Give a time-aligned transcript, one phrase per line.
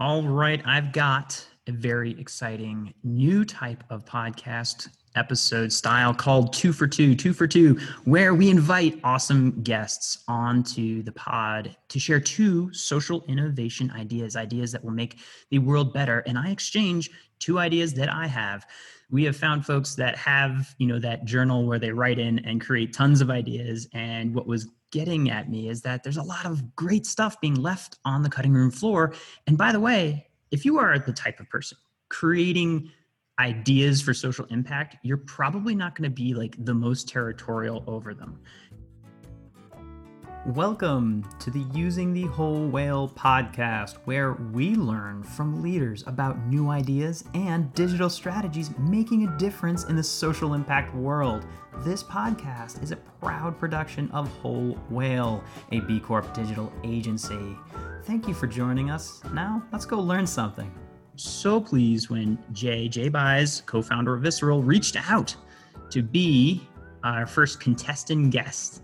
[0.00, 6.72] All right, I've got a very exciting new type of podcast episode style called Two
[6.72, 12.20] for Two, Two for Two, where we invite awesome guests onto the pod to share
[12.20, 15.18] two social innovation ideas, ideas that will make
[15.50, 16.20] the world better.
[16.28, 17.10] And I exchange
[17.40, 18.64] two ideas that I have.
[19.10, 22.60] We have found folks that have, you know, that journal where they write in and
[22.60, 23.88] create tons of ideas.
[23.94, 27.54] And what was getting at me is that there's a lot of great stuff being
[27.54, 29.12] left on the cutting room floor.
[29.46, 31.78] And by the way, if you are the type of person
[32.08, 32.90] creating
[33.38, 38.14] ideas for social impact, you're probably not going to be like the most territorial over
[38.14, 38.40] them.
[40.46, 46.70] Welcome to the Using the Whole Whale podcast, where we learn from leaders about new
[46.70, 51.44] ideas and digital strategies making a difference in the social impact world.
[51.78, 57.56] This podcast is a proud production of Whole Whale, a B Corp digital agency.
[58.04, 59.20] Thank you for joining us.
[59.32, 60.72] Now, let's go learn something.
[61.16, 65.34] So pleased when Jay, Jay Buys, co founder of Visceral, reached out
[65.90, 66.66] to be
[67.02, 68.82] our first contestant guest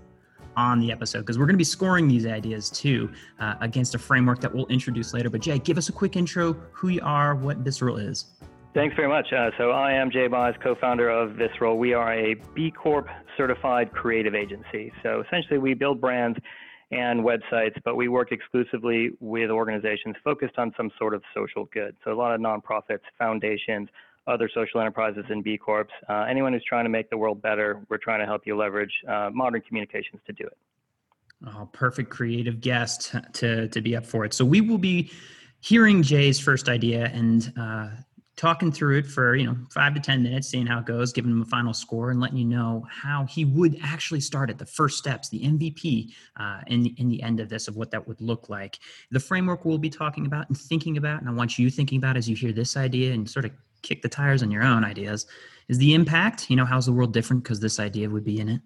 [0.56, 3.10] on the episode because we're going to be scoring these ideas too
[3.40, 5.30] uh, against a framework that we'll introduce later.
[5.30, 8.26] But Jay, give us a quick intro who you are, what Visceral is.
[8.74, 9.32] Thanks very much.
[9.32, 11.78] Uh, so I am Jay Buys, co-founder of Visceral.
[11.78, 14.92] We are a B Corp certified creative agency.
[15.02, 16.38] So essentially, we build brands
[16.90, 21.96] and websites, but we work exclusively with organizations focused on some sort of social good.
[22.04, 23.88] So a lot of nonprofits, foundations,
[24.26, 25.88] other social enterprises and B Corps.
[26.08, 28.92] Uh, anyone who's trying to make the world better, we're trying to help you leverage
[29.08, 30.56] uh, modern communications to do it.
[31.46, 34.32] Oh, perfect creative guest to, to be up for it.
[34.32, 35.10] So we will be
[35.60, 37.88] hearing Jay's first idea and uh,
[38.36, 41.30] talking through it for you know five to ten minutes seeing how it goes giving
[41.30, 44.66] him a final score and letting you know how he would actually start at the
[44.66, 48.06] first steps the mvp uh, in, the, in the end of this of what that
[48.08, 48.78] would look like
[49.12, 52.16] the framework we'll be talking about and thinking about and i want you thinking about
[52.16, 53.52] as you hear this idea and sort of
[53.84, 55.26] kick the tires on your own ideas
[55.68, 58.48] is the impact you know how's the world different because this idea would be in
[58.48, 58.60] it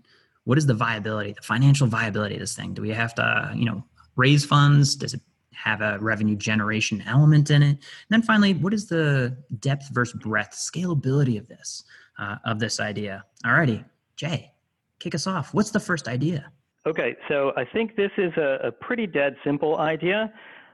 [0.45, 3.67] what is the viability the financial viability of this thing do we have to you
[3.67, 3.85] know
[4.17, 5.21] raise funds does it
[5.59, 7.71] have a revenue generation element in it.
[7.71, 7.79] And
[8.11, 11.85] then finally, what is the depth versus breadth, scalability of this,
[12.19, 13.25] uh, of this idea?
[13.45, 13.85] Alrighty,
[14.17, 14.53] Jay,
[15.01, 15.53] kick us off.
[15.53, 16.51] What's the first idea?
[16.87, 20.33] Okay, so I think this is a, a pretty dead simple idea.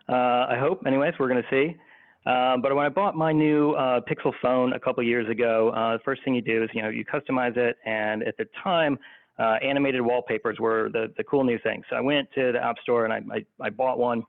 [0.09, 1.77] Uh, I hope, anyways, we're going to see.
[2.27, 5.99] Uh, but when I bought my new uh, Pixel phone a couple years ago, uh,
[5.99, 8.99] the first thing you do is you know you customize it, and at the time,
[9.39, 11.83] uh, animated wallpapers were the the cool new thing.
[11.91, 14.25] So I went to the App Store and I I, I bought one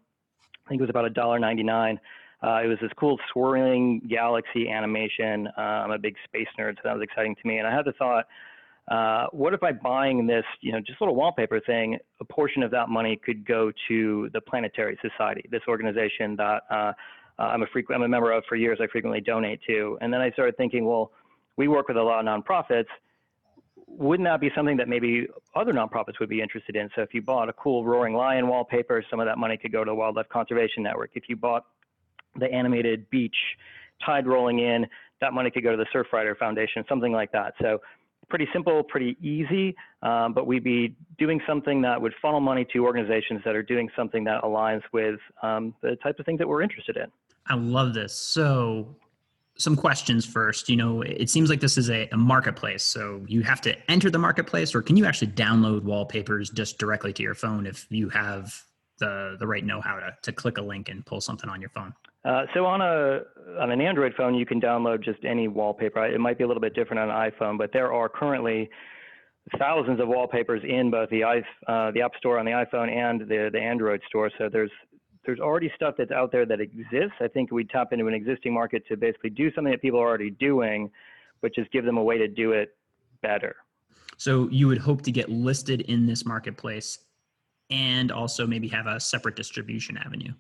[0.66, 2.00] I think it was about a dollar ninety nine.
[2.44, 5.48] Uh, it was this cool swirling galaxy animation.
[5.58, 7.58] Uh, I'm a big space nerd, so that was exciting to me.
[7.58, 8.26] And I had the thought,
[8.92, 12.70] uh, what if by buying this, you know, just little wallpaper thing, a portion of
[12.72, 16.64] that money could go to the Planetary Society, this organization that
[17.40, 18.80] uh, I'm a frequent, I'm a member of for years.
[18.82, 19.98] I frequently donate to.
[20.02, 21.12] And then I started thinking, well,
[21.58, 22.86] we work with a lot of nonprofits
[23.88, 26.90] wouldn't that be something that maybe other nonprofits would be interested in?
[26.96, 29.84] So if you bought a cool roaring lion wallpaper, some of that money could go
[29.84, 31.12] to the Wildlife Conservation Network.
[31.14, 31.66] If you bought
[32.38, 33.36] the animated beach
[34.06, 34.86] tide rolling in,
[35.22, 37.54] that money could go to the Surfrider Foundation, something like that.
[37.62, 37.80] So
[38.28, 42.80] pretty simple, pretty easy, um, but we'd be doing something that would funnel money to
[42.80, 46.64] organizations that are doing something that aligns with um, the type of things that we're
[46.64, 47.06] interested in.
[47.48, 48.14] I love this.
[48.14, 48.96] So
[49.58, 50.70] some questions first.
[50.70, 52.84] You know, it seems like this is a, a, marketplace.
[52.84, 57.14] So you have to enter the marketplace, or can you actually download wallpapers just directly
[57.14, 58.54] to your phone if you have
[59.00, 61.94] the the right know-how to, to click a link and pull something on your phone?
[62.26, 63.22] Uh, so on a
[63.60, 66.06] on an Android phone, you can download just any wallpaper.
[66.06, 68.70] It might be a little bit different on an iPhone, but there are currently
[69.60, 73.50] thousands of wallpapers in both the uh, the App Store on the iPhone and the
[73.52, 74.32] the Android store.
[74.38, 74.72] So there's
[75.26, 77.16] there's already stuff that's out there that exists.
[77.20, 80.08] I think we tap into an existing market to basically do something that people are
[80.08, 80.92] already doing,
[81.42, 82.76] but just give them a way to do it
[83.22, 83.56] better.
[84.18, 87.00] So you would hope to get listed in this marketplace
[87.70, 90.34] and also maybe have a separate distribution avenue.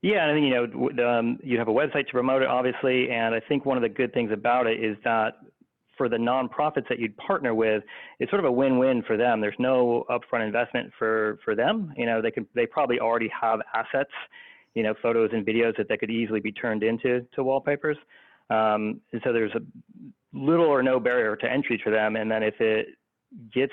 [0.00, 3.34] Yeah, I think you know um, you have a website to promote it, obviously, and
[3.34, 5.38] I think one of the good things about it is that
[5.98, 7.82] for the nonprofits that you'd partner with,
[8.20, 9.42] it's sort of a win-win for them.
[9.42, 11.92] There's no upfront investment for for them.
[11.96, 14.12] You know, they can they probably already have assets,
[14.74, 17.98] you know, photos and videos that they could easily be turned into to wallpapers.
[18.48, 19.60] Um, and so there's a
[20.32, 22.16] little or no barrier to entry for them.
[22.16, 22.86] And then if it
[23.52, 23.72] gets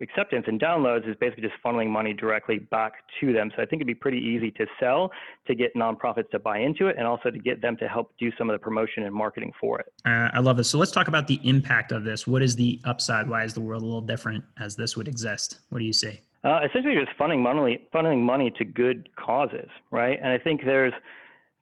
[0.00, 3.50] acceptance and downloads is basically just funneling money directly back to them.
[3.56, 5.10] So I think it'd be pretty easy to sell
[5.46, 8.30] to get nonprofits to buy into it and also to get them to help do
[8.38, 9.92] some of the promotion and marketing for it.
[10.06, 10.70] Uh, I love this.
[10.70, 12.26] So let's talk about the impact of this.
[12.26, 13.28] What is the upside?
[13.28, 15.60] Why is the world a little different as this would exist?
[15.70, 16.20] What do you see?
[16.44, 20.18] Uh, essentially, just funding money, funding money to good causes, right?
[20.22, 20.92] And I think there's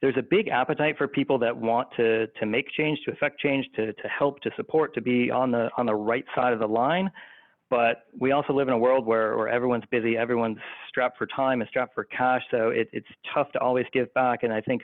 [0.03, 3.67] there's a big appetite for people that want to to make change, to affect change,
[3.77, 6.67] to to help, to support, to be on the on the right side of the
[6.67, 7.11] line.
[7.69, 10.59] But we also live in a world where, where everyone's busy, everyone's
[10.89, 14.45] strapped for time and strapped for cash, so it, it's tough to always give back.
[14.45, 14.83] And I think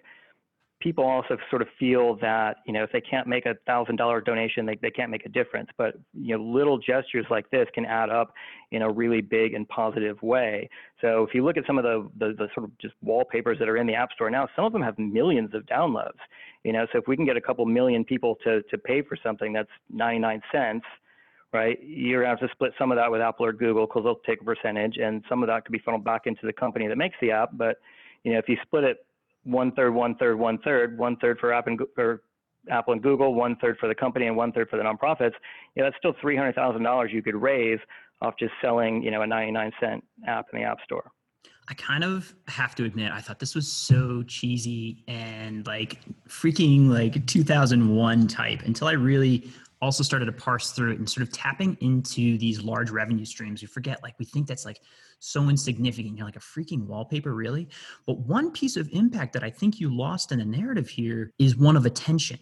[0.83, 4.21] people also sort of feel that you know if they can't make a thousand dollar
[4.21, 7.85] donation they, they can't make a difference but you know little gestures like this can
[7.87, 8.35] add up
[8.73, 10.69] in a really big and positive way
[11.01, 13.69] so if you look at some of the, the, the sort of just wallpapers that
[13.69, 16.19] are in the app store now some of them have millions of downloads
[16.65, 19.17] you know so if we can get a couple million people to to pay for
[19.23, 20.85] something that's 99 cents
[21.53, 24.03] right you're going to have to split some of that with apple or google because
[24.05, 26.87] they'll take a percentage and some of that could be funneled back into the company
[26.89, 27.79] that makes the app but
[28.25, 29.05] you know if you split it
[29.45, 32.19] one third, one third, one third, one third for Apple and,
[32.71, 35.35] Apple and Google, one third for the company, and one third for the nonprofits.
[35.75, 37.81] You know, that's still three hundred thousand dollars you could raise
[38.21, 41.11] off just selling, you know, a ninety-nine cent app in the App Store.
[41.69, 46.89] I kind of have to admit, I thought this was so cheesy and like freaking
[46.89, 49.49] like 2001 type until I really
[49.83, 53.61] also started to parse through it and sort of tapping into these large revenue streams.
[53.61, 54.81] We forget, like, we think that's like
[55.19, 56.17] so insignificant.
[56.17, 57.69] You're like a freaking wallpaper, really?
[58.07, 61.57] But one piece of impact that I think you lost in the narrative here is
[61.57, 62.39] one of attention.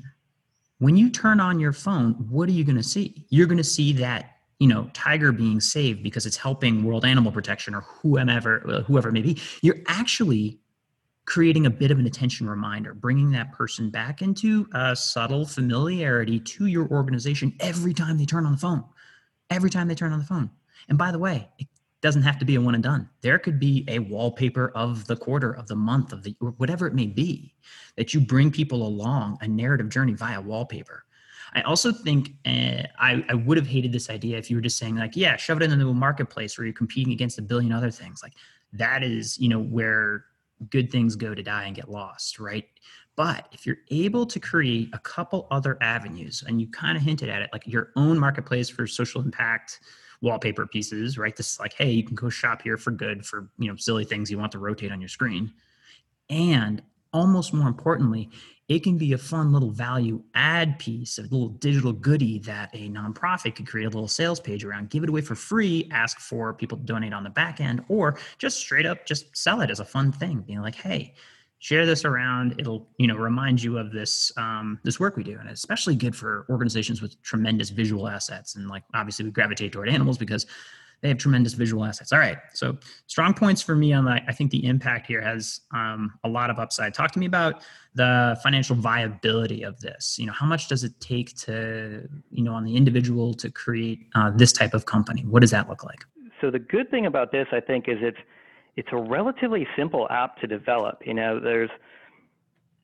[0.78, 3.26] When you turn on your phone, what are you going to see?
[3.30, 7.32] You're going to see that you know tiger being saved because it's helping world animal
[7.32, 10.60] protection or whoever uh, whoever it may be you're actually
[11.26, 16.40] creating a bit of an attention reminder, bringing that person back into a subtle familiarity
[16.40, 18.84] to your organization every time they turn on the phone.
[19.48, 20.50] Every time they turn on the phone.
[20.88, 21.68] And by the way, it
[22.02, 23.08] doesn't have to be a one and done.
[23.20, 26.94] There could be a wallpaper of the quarter, of the month, of the whatever it
[26.94, 27.54] may be,
[27.96, 31.04] that you bring people along a narrative journey via wallpaper.
[31.54, 34.78] I also think uh, I, I would have hated this idea if you were just
[34.78, 37.90] saying like, yeah, shove it into a marketplace where you're competing against a billion other
[37.90, 38.22] things.
[38.22, 38.34] Like
[38.72, 40.26] that is, you know, where
[40.68, 42.66] good things go to die and get lost, right?
[43.16, 47.28] But if you're able to create a couple other avenues, and you kind of hinted
[47.28, 49.80] at it, like your own marketplace for social impact
[50.22, 51.34] wallpaper pieces, right?
[51.34, 54.04] This is like, hey, you can go shop here for good for you know silly
[54.04, 55.52] things you want to rotate on your screen,
[56.28, 56.82] and
[57.12, 58.30] almost more importantly,
[58.70, 62.88] it can be a fun little value add piece, a little digital goodie that a
[62.88, 66.54] nonprofit could create a little sales page around, give it away for free, ask for
[66.54, 69.80] people to donate on the back end, or just straight up just sell it as
[69.80, 71.12] a fun thing, being like, hey,
[71.58, 72.54] share this around.
[72.58, 75.36] It'll, you know, remind you of this um, this work we do.
[75.36, 78.54] And it's especially good for organizations with tremendous visual assets.
[78.54, 80.46] And like obviously we gravitate toward animals because
[81.00, 82.12] they have tremendous visual assets.
[82.12, 82.76] All right, so
[83.06, 84.22] strong points for me on that.
[84.28, 86.94] I think the impact here has um, a lot of upside.
[86.94, 87.62] Talk to me about
[87.94, 90.18] the financial viability of this.
[90.18, 94.06] You know, how much does it take to, you know, on the individual to create
[94.14, 95.22] uh, this type of company?
[95.22, 96.04] What does that look like?
[96.40, 98.18] So the good thing about this, I think, is it's
[98.76, 101.02] it's a relatively simple app to develop.
[101.04, 101.70] You know, there's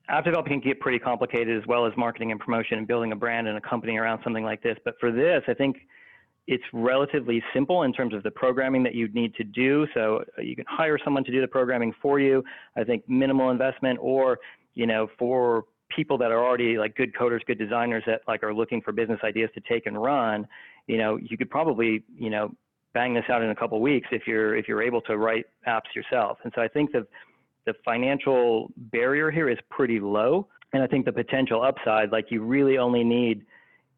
[0.09, 3.15] app developing can get pretty complicated as well as marketing and promotion and building a
[3.15, 4.77] brand and a company around something like this.
[4.85, 5.77] But for this, I think
[6.47, 9.85] it's relatively simple in terms of the programming that you'd need to do.
[9.93, 12.43] So uh, you can hire someone to do the programming for you.
[12.77, 14.39] I think minimal investment, or
[14.73, 18.53] you know, for people that are already like good coders, good designers that like are
[18.53, 20.47] looking for business ideas to take and run,
[20.87, 22.53] you know, you could probably you know
[22.93, 25.93] bang this out in a couple weeks if you're if you're able to write apps
[25.93, 26.37] yourself.
[26.43, 27.07] And so I think that
[27.65, 32.41] the financial barrier here is pretty low, and I think the potential upside, like you
[32.41, 33.45] really only need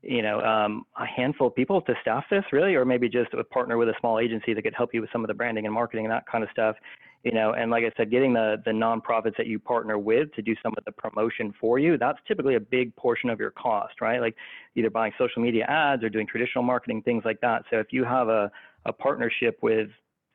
[0.02, 3.44] you know, um, a handful of people to staff this really, or maybe just a
[3.44, 5.74] partner with a small agency that could help you with some of the branding and
[5.74, 6.76] marketing and that kind of stuff.
[7.24, 10.42] You know, and like I said, getting the the nonprofits that you partner with to
[10.42, 14.00] do some of the promotion for you, that's typically a big portion of your cost,
[14.00, 14.22] right?
[14.22, 14.36] Like
[14.76, 17.64] either buying social media ads or doing traditional marketing, things like that.
[17.70, 18.50] So if you have a,
[18.86, 19.90] a partnership with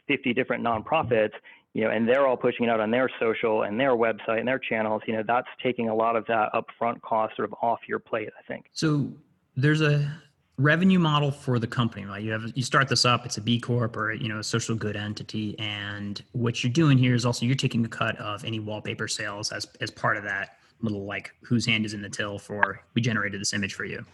[0.08, 1.32] 50 different nonprofits,
[1.72, 4.46] you know, and they're all pushing it out on their social and their website and
[4.46, 7.80] their channels, you know, that's taking a lot of that upfront cost sort of off
[7.88, 8.66] your plate, I think.
[8.72, 9.08] So
[9.56, 10.10] there's a
[10.56, 12.22] revenue model for the company right?
[12.22, 14.76] You have you start this up it's a b corp or you know a social
[14.76, 18.60] good entity and what you're doing here is also you're taking a cut of any
[18.60, 22.38] wallpaper sales as as part of that little like whose hand is in the till
[22.38, 24.04] for we generated this image for you.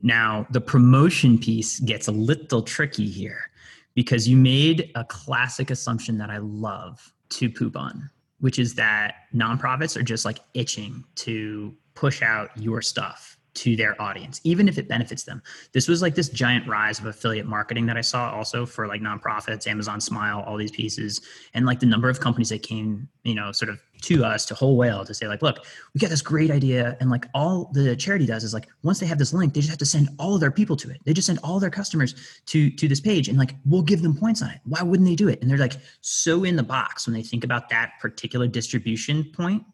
[0.00, 3.50] Now the promotion piece gets a little tricky here
[3.98, 9.14] because you made a classic assumption that i love to poop on which is that
[9.34, 14.78] nonprofits are just like itching to push out your stuff to their audience, even if
[14.78, 15.42] it benefits them.
[15.72, 19.00] This was like this giant rise of affiliate marketing that I saw also for like
[19.00, 21.20] nonprofits, Amazon Smile, all these pieces,
[21.54, 24.54] and like the number of companies that came, you know, sort of to us to
[24.54, 27.96] whole whale to say like look we got this great idea and like all the
[27.96, 30.34] charity does is like once they have this link they just have to send all
[30.34, 31.00] of their people to it.
[31.04, 32.14] They just send all their customers
[32.46, 34.60] to to this page and like we'll give them points on it.
[34.64, 35.42] Why wouldn't they do it?
[35.42, 39.64] And they're like so in the box when they think about that particular distribution point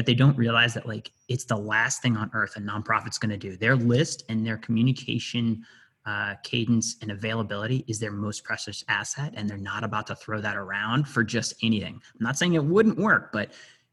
[0.00, 3.28] that they don't realize that like it's the last thing on earth a nonprofit's going
[3.28, 5.62] to do their list and their communication
[6.06, 10.40] uh, cadence and availability is their most precious asset and they're not about to throw
[10.40, 13.52] that around for just anything i'm not saying it wouldn't work but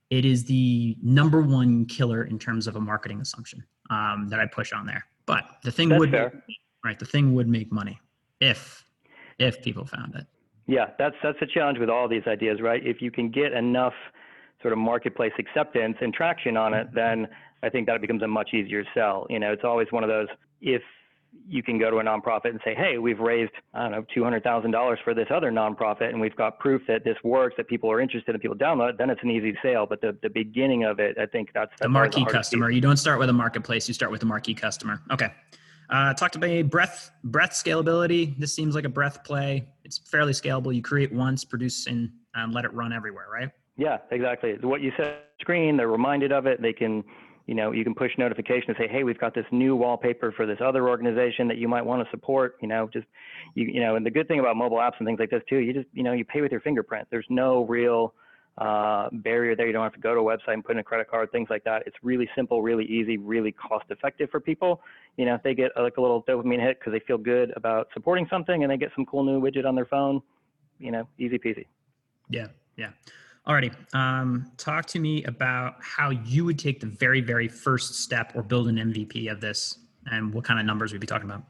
[0.10, 4.46] it is the number one killer in terms of a marketing assumption um, that i
[4.46, 6.42] push on there but the thing That's would fair.
[6.86, 8.00] right the thing would make money
[8.40, 8.86] if
[9.40, 10.26] if people found it
[10.68, 12.86] Yeah, that's that's the challenge with all these ideas, right?
[12.86, 13.94] If you can get enough
[14.62, 17.28] sort of marketplace acceptance and traction on it, then
[17.64, 19.28] I think that it becomes a much easier sell.
[19.30, 20.28] You know, it's always one of those
[20.62, 20.82] if
[21.48, 24.24] you can go to a nonprofit and say, "Hey, we've raised I don't know two
[24.24, 27.68] hundred thousand dollars for this other nonprofit, and we've got proof that this works, that
[27.68, 29.86] people are interested, and people download," then it's an easy sale.
[29.86, 32.70] But the the beginning of it, I think that's, that's the marquee hardest customer.
[32.70, 33.88] You don't start with a marketplace.
[33.88, 35.02] You start with a marquee customer.
[35.12, 35.30] Okay.
[35.90, 38.38] Uh, talk to me breadth, breadth scalability.
[38.38, 39.70] This seems like a breadth play.
[39.86, 40.76] It's fairly scalable.
[40.76, 43.50] You create once, produce, and um, let it run everywhere, right?
[43.78, 44.56] Yeah, exactly.
[44.62, 46.62] What you said screen, they're reminded of it.
[46.62, 47.04] They can,
[47.46, 50.46] you know, you can push notification and say, hey, we've got this new wallpaper for
[50.46, 52.56] this other organization that you might want to support.
[52.60, 53.06] You know, just
[53.54, 55.58] you, you know, and the good thing about mobile apps and things like this too,
[55.58, 57.08] you just, you know, you pay with your fingerprint.
[57.12, 58.16] There's no real
[58.58, 59.68] uh, barrier there.
[59.68, 61.48] You don't have to go to a website and put in a credit card, things
[61.52, 61.84] like that.
[61.86, 64.82] It's really simple, really easy, really cost effective for people.
[65.18, 67.90] You know, if they get like a little dopamine hit because they feel good about
[67.94, 70.22] supporting something and they get some cool new widget on their phone,
[70.80, 71.66] you know, easy peasy.
[72.30, 72.90] Yeah, yeah.
[73.48, 73.74] Alrighty.
[73.96, 78.44] Um, talk to me about how you would take the very, very first step or
[78.44, 79.80] build an MVP of this,
[80.12, 81.44] and what kind of numbers we'd be talking about.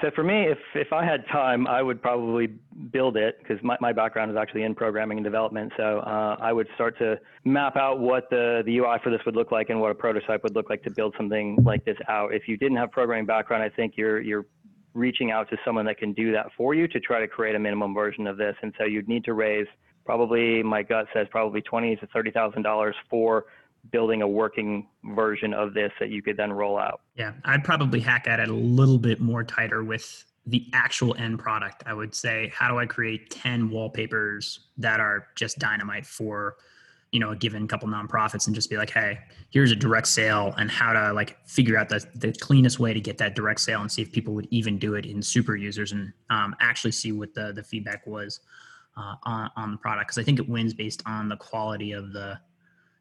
[0.00, 2.46] So for me, if if I had time, I would probably
[2.92, 5.72] build it because my, my background is actually in programming and development.
[5.76, 9.34] So uh, I would start to map out what the the UI for this would
[9.34, 12.32] look like and what a prototype would look like to build something like this out.
[12.32, 14.46] If you didn't have programming background, I think you're you're
[14.94, 17.58] reaching out to someone that can do that for you to try to create a
[17.58, 18.54] minimum version of this.
[18.62, 19.66] And so you'd need to raise
[20.08, 23.44] probably my gut says probably twenty to thirty thousand dollars for
[23.92, 27.02] building a working version of this that you could then roll out.
[27.14, 31.38] Yeah, I'd probably hack at it a little bit more tighter with the actual end
[31.38, 31.82] product.
[31.84, 36.56] I would say, how do I create 10 wallpapers that are just dynamite for,
[37.12, 39.18] you know, a given couple nonprofits and just be like, hey,
[39.50, 43.00] here's a direct sale and how to like figure out the, the cleanest way to
[43.00, 45.92] get that direct sale and see if people would even do it in super users
[45.92, 48.40] and um, actually see what the, the feedback was
[48.98, 50.10] uh, on, on the product.
[50.10, 52.38] Cause I think it wins based on the quality of the,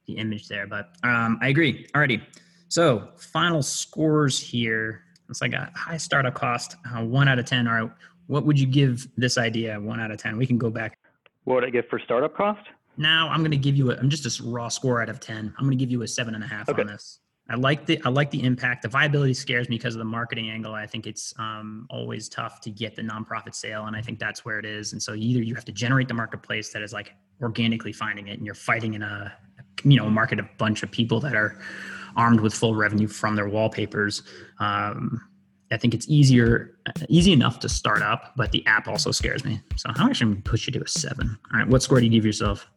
[0.06, 0.68] the image there.
[0.68, 1.88] But um, I agree.
[1.96, 2.22] Alrighty.
[2.70, 5.04] So final scores here.
[5.30, 7.68] It's like a high startup cost, uh, one out of ten.
[7.68, 7.92] All right,
[8.28, 9.78] what would you give this idea?
[9.80, 10.38] One out of ten.
[10.38, 10.98] We can go back.
[11.44, 12.62] What would I give for startup cost?
[12.96, 13.96] Now I'm going to give you a.
[13.96, 15.54] I'm just a raw score out of ten.
[15.58, 16.82] I'm going to give you a seven and a half Okay.
[16.82, 17.20] on this.
[17.50, 18.82] I like the I like the impact.
[18.82, 20.74] The viability scares me because of the marketing angle.
[20.74, 24.44] I think it's um, always tough to get the nonprofit sale, and I think that's
[24.44, 24.92] where it is.
[24.92, 28.38] And so either you have to generate the marketplace that is like organically finding it,
[28.38, 29.34] and you're fighting in a
[29.84, 31.60] you know a market of bunch of people that are
[32.18, 34.24] armed with full revenue from their wallpapers.
[34.60, 35.22] Um,
[35.72, 36.78] I think it's easier,
[37.10, 39.62] easy enough to start up, but the app also scares me.
[39.76, 41.38] So I'm actually going to push you to a seven.
[41.52, 42.70] All right, what score do you give yourself?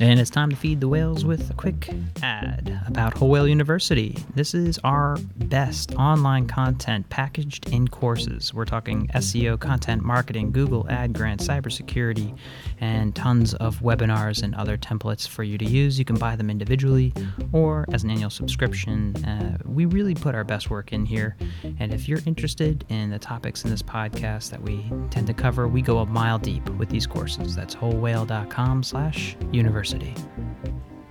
[0.00, 1.90] And it's time to feed the whales with a quick
[2.22, 4.16] ad about Whole Whale University.
[4.34, 8.54] This is our best online content packaged in courses.
[8.54, 12.38] We're talking SEO, content marketing, Google Ad Grant, cybersecurity,
[12.80, 15.98] and tons of webinars and other templates for you to use.
[15.98, 17.12] You can buy them individually
[17.52, 19.16] or as an annual subscription.
[19.24, 21.36] Uh, we really put our best work in here.
[21.80, 25.66] And if you're interested in the topics in this podcast that we tend to cover,
[25.66, 27.56] we go a mile deep with these courses.
[27.56, 30.14] That's wholewhale.com slash university.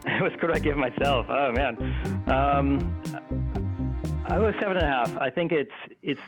[0.21, 1.25] what score could I give myself?
[1.29, 1.75] Oh man,
[2.27, 3.01] um,
[4.25, 5.15] I was seven and a half.
[5.17, 6.21] I think it's it's.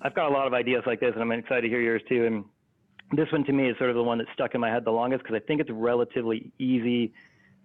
[0.00, 2.26] I've got a lot of ideas like this, and I'm excited to hear yours too.
[2.26, 2.44] And
[3.16, 4.90] this one to me is sort of the one that stuck in my head the
[4.90, 7.12] longest because I think it's relatively easy,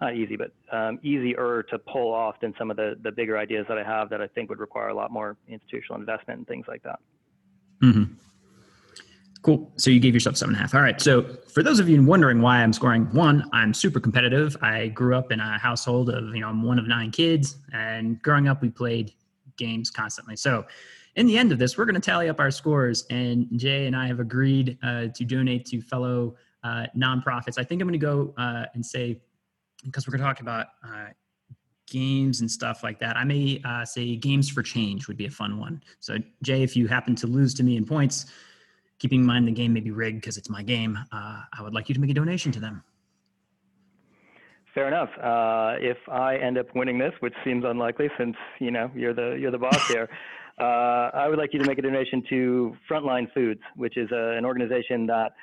[0.01, 3.65] not easy, but um, easier to pull off than some of the the bigger ideas
[3.69, 6.65] that I have that I think would require a lot more institutional investment and things
[6.67, 6.99] like that.
[7.81, 8.13] Mm-hmm.
[9.43, 9.71] Cool.
[9.77, 10.75] So you gave yourself seven and a half.
[10.75, 10.99] All right.
[10.99, 14.57] So for those of you wondering why I'm scoring one, I'm super competitive.
[14.61, 18.21] I grew up in a household of, you know, I'm one of nine kids, and
[18.21, 19.13] growing up, we played
[19.55, 20.35] games constantly.
[20.35, 20.65] So
[21.15, 23.95] in the end of this, we're going to tally up our scores, and Jay and
[23.95, 27.57] I have agreed uh, to donate to fellow uh, nonprofits.
[27.57, 29.21] I think I'm going to go uh, and say,
[29.83, 31.07] because we're going to talk about uh,
[31.89, 33.15] games and stuff like that.
[33.15, 35.81] I may uh, say games for change would be a fun one.
[35.99, 38.25] So Jay, if you happen to lose to me in points,
[38.99, 41.73] keeping in mind the game may be rigged because it's my game, uh, I would
[41.73, 42.83] like you to make a donation to them.
[44.73, 45.09] fair enough.
[45.17, 49.37] Uh, if I end up winning this, which seems unlikely since you know you're the
[49.39, 50.07] you're the boss here,
[50.59, 54.37] uh, I would like you to make a donation to Frontline Foods, which is a,
[54.37, 55.33] an organization that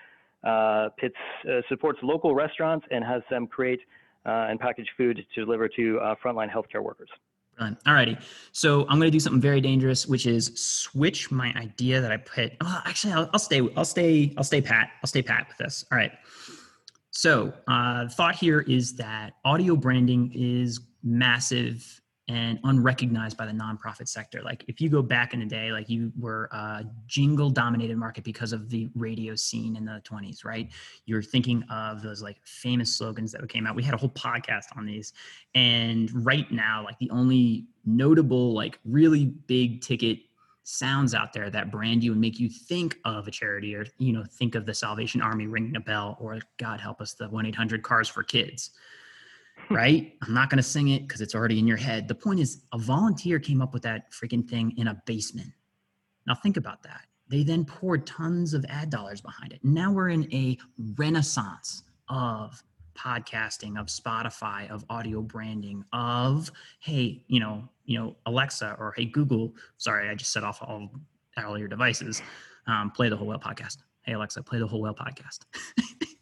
[0.45, 1.15] uh, pits,
[1.49, 3.81] uh, supports local restaurants and has them create
[4.27, 7.09] uh, and package food to deliver to uh, frontline healthcare workers.
[7.61, 8.17] All righty.
[8.53, 12.17] So I'm going to do something very dangerous, which is switch my idea that I
[12.17, 12.53] put.
[12.61, 13.69] Oh, actually, I'll, I'll stay.
[13.77, 14.35] I'll stay.
[14.37, 14.91] I'll stay pat.
[15.03, 15.85] I'll stay pat with this.
[15.91, 16.13] All right.
[17.11, 24.09] So, uh, thought here is that audio branding is massive and unrecognized by the nonprofit
[24.09, 24.41] sector.
[24.43, 28.25] Like if you go back in the day, like you were a jingle dominated market
[28.25, 30.71] because of the radio scene in the 20s, right?
[31.05, 33.77] You're thinking of those like famous slogans that came out.
[33.77, 35.13] We had a whole podcast on these.
[35.55, 40.19] And right now, like the only notable, like really big ticket
[40.63, 44.15] sounds out there that brand you and make you think of a charity or you
[44.15, 47.83] know think of the salvation army ringing a bell or god help us the 1-800
[47.83, 48.71] cars for kids
[49.71, 50.13] right?
[50.23, 52.09] I'm not going to sing it because it's already in your head.
[52.09, 55.53] The point is, a volunteer came up with that freaking thing in a basement.
[56.27, 57.03] Now, think about that.
[57.29, 59.61] They then poured tons of ad dollars behind it.
[59.63, 60.59] Now we're in a
[60.97, 62.63] renaissance of
[62.97, 69.07] podcasting, of Spotify, of audio branding, of hey, you know, you know, Alexa or hey
[69.07, 69.53] Google.
[69.79, 70.91] Sorry, I just set off all
[71.45, 72.23] all your devices.
[72.67, 73.79] Um, play the whole whale podcast.
[74.03, 75.41] Hey Alexa, play the whole whale podcast.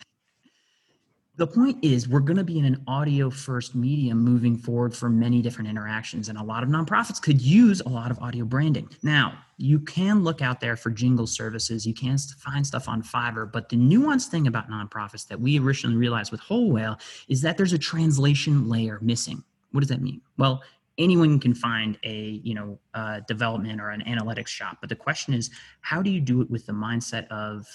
[1.37, 5.09] the point is we're going to be in an audio first medium moving forward for
[5.09, 8.89] many different interactions and a lot of nonprofits could use a lot of audio branding.
[9.03, 11.87] Now you can look out there for jingle services.
[11.87, 15.97] You can find stuff on fiverr but the nuanced thing about nonprofits that we originally
[15.97, 16.99] realized with whole whale
[17.29, 19.43] is that there's a translation layer missing.
[19.71, 20.21] What does that mean?
[20.37, 20.63] Well
[20.99, 22.79] anyone can find a you know
[23.27, 26.67] development or an analytics shop but the question is how do you do it with
[26.67, 27.67] the mindset of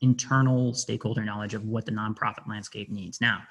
[0.00, 3.20] internal stakeholder knowledge of what the nonprofit landscape needs.
[3.20, 3.42] Now,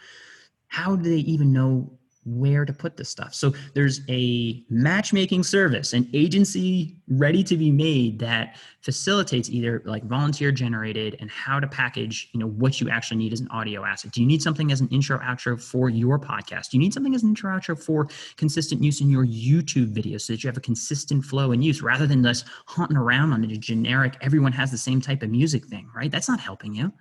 [0.68, 3.34] how do they even know where to put this stuff.
[3.34, 10.04] So there's a matchmaking service, an agency ready to be made that facilitates either like
[10.06, 13.86] volunteer generated and how to package, you know, what you actually need as an audio
[13.86, 14.12] asset.
[14.12, 16.70] Do you need something as an intro outro for your podcast?
[16.70, 20.22] Do you need something as an intro outro for consistent use in your YouTube videos
[20.22, 23.44] so that you have a consistent flow and use rather than just hunting around on
[23.44, 26.12] a generic everyone has the same type of music thing, right?
[26.12, 26.92] That's not helping you.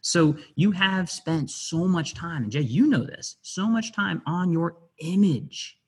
[0.00, 4.22] So you have spent so much time, and Jay, you know this, so much time
[4.26, 5.78] on your image,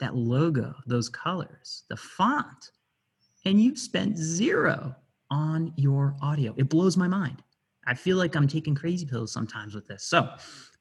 [0.00, 2.70] that logo, those colors, the font,
[3.44, 4.94] and you've spent zero
[5.30, 6.54] on your audio.
[6.56, 7.42] It blows my mind.
[7.86, 10.04] I feel like I'm taking crazy pills sometimes with this.
[10.04, 10.28] So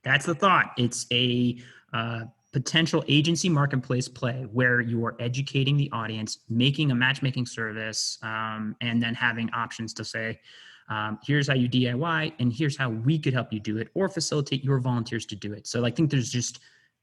[0.04, 0.72] that's the thought.
[0.78, 1.58] It's a
[1.94, 2.22] uh,
[2.52, 8.76] potential agency marketplace play where you are educating the audience, making a matchmaking service, um,
[8.82, 10.40] and then having options to say,
[10.90, 14.10] um, here's how you DIY, and here's how we could help you do it or
[14.10, 15.68] facilitate your volunteers to do it.
[15.68, 16.60] So I think there's just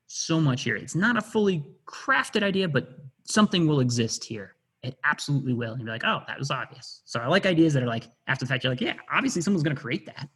[0.08, 0.76] so much here.
[0.76, 4.54] It's not a fully crafted idea, but something will exist here.
[4.82, 5.72] It absolutely will.
[5.72, 7.02] And you're like, oh, that was obvious.
[7.04, 9.62] So I like ideas that are like, after the fact, you're like, yeah, obviously someone's
[9.62, 10.28] going to create that.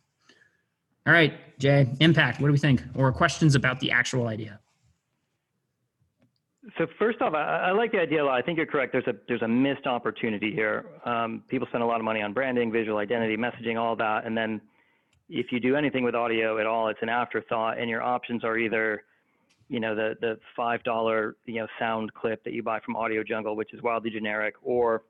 [1.07, 2.41] All right, Jay, impact.
[2.41, 2.83] What do we think?
[2.95, 4.61] Or questions about the actual idea?
[6.77, 8.38] So first off, I, I, like the idea a lot.
[8.38, 8.92] I think you're correct.
[8.92, 10.85] There's a there's a missed opportunity here.
[11.07, 14.37] Um, people spend a lot of money on branding, visual identity, messaging, all that, and
[14.37, 14.61] then
[15.31, 18.59] if you do anything with audio at all, it's an afterthought, and your options are
[18.59, 19.05] either,
[19.68, 23.23] you know, the the five dollar you know sound clip that you buy from Audio
[23.25, 25.05] Jungle, which is wildly generic, or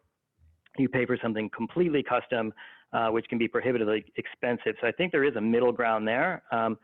[0.78, 2.52] you pay for something completely custom,
[2.92, 4.76] uh, which can be prohibitively expensive.
[4.80, 6.44] So I think there is a middle ground there.
[6.52, 6.78] Um,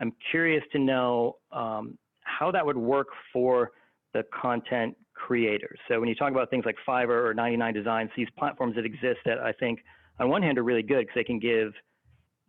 [0.00, 3.72] I'm curious to know um, how that would work for
[4.12, 5.78] the content creators.
[5.88, 9.20] So when you talk about things like Fiverr or 99 Designs, these platforms that exist
[9.24, 9.80] that I think
[10.18, 11.72] on one hand are really good because they can give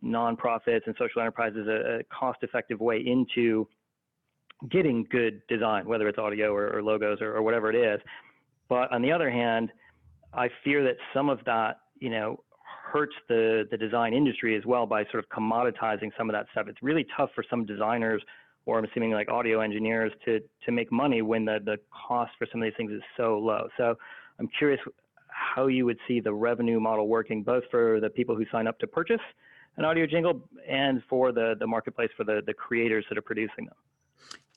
[0.02, 3.66] nonprofits and social enterprises a, a cost-effective way into
[4.70, 8.00] getting good design, whether it's audio or, or logos or, or, whatever it is.
[8.68, 9.70] But on the other hand,
[10.32, 12.42] I fear that some of that, you know,
[12.92, 16.66] hurts the the design industry as well by sort of commoditizing some of that stuff.
[16.68, 18.22] It's really tough for some designers
[18.66, 22.46] or I'm assuming like audio engineers to to make money when the the cost for
[22.50, 23.68] some of these things is so low.
[23.76, 23.96] So
[24.38, 24.80] I'm curious
[25.28, 28.78] how you would see the revenue model working both for the people who sign up
[28.78, 29.20] to purchase
[29.76, 33.66] an audio jingle and for the the marketplace for the the creators that are producing
[33.66, 33.74] them.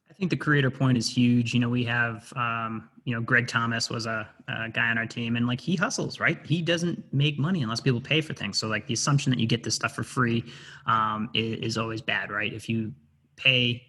[0.09, 1.53] I think the creator point is huge.
[1.53, 5.05] You know, we have, um, you know, Greg Thomas was a, a, guy on our
[5.05, 6.39] team, and like he hustles, right?
[6.45, 8.57] He doesn't make money unless people pay for things.
[8.57, 10.45] So like the assumption that you get this stuff for free
[10.85, 12.53] um, is, is always bad, right?
[12.53, 12.93] If you
[13.35, 13.86] pay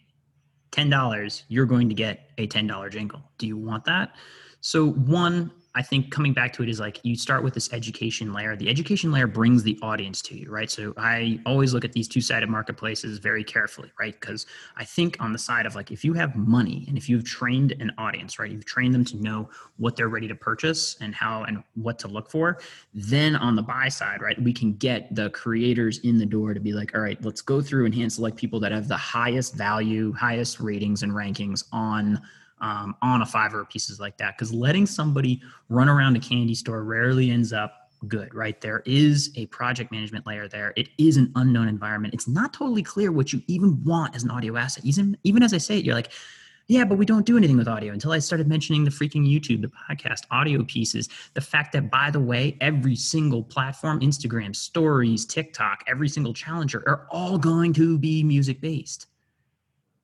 [0.73, 3.23] $10, you're going to get a $10 jingle.
[3.39, 4.15] Do you want that?
[4.61, 8.33] So, one, I think coming back to it is like you start with this education
[8.33, 8.57] layer.
[8.57, 10.71] The education layer brings the audience to you, right?
[10.71, 14.19] So I always look at these two sided marketplaces very carefully, right?
[14.19, 17.25] Because I think on the side of like if you have money and if you've
[17.25, 21.15] trained an audience, right, you've trained them to know what they're ready to purchase and
[21.15, 22.59] how and what to look for,
[22.95, 26.61] then on the buy side, right, we can get the creators in the door to
[26.61, 29.55] be like, all right, let's go through and hand select people that have the highest
[29.55, 32.21] value, highest ratings and rankings on
[32.61, 36.85] um, on a Fiverr pieces like that because letting somebody run around a candy store
[36.85, 38.61] rarely ends up good right?
[38.61, 40.73] There is a project management layer there.
[40.77, 42.15] It is an unknown environment.
[42.15, 44.85] It's not totally clear what you even want as an audio asset.
[44.85, 46.13] Even even as i say it you're like
[46.69, 47.93] yeah but we don't do anything with audio.
[47.93, 52.11] Until i started mentioning the freaking youtube the podcast audio pieces the fact that by
[52.11, 57.99] the way every single platform instagram stories tiktok every single challenger are all going to
[57.99, 59.07] be music based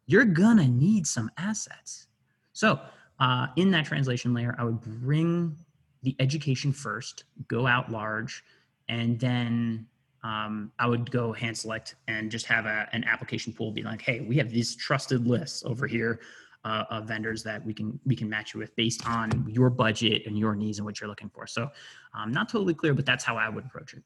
[0.06, 2.06] you're gonna need some assets
[2.54, 2.80] so
[3.20, 5.56] uh, in that translation layer, I would bring
[6.02, 8.42] the education first, go out large,
[8.88, 9.86] and then
[10.22, 14.00] um, I would go hand select and just have a, an application pool be like,
[14.00, 16.20] hey, we have these trusted lists over here
[16.64, 20.22] uh, of vendors that we can we can match you with based on your budget
[20.26, 21.46] and your needs and what you're looking for.
[21.46, 21.70] So
[22.14, 24.02] um, not totally clear, but that's how I would approach it.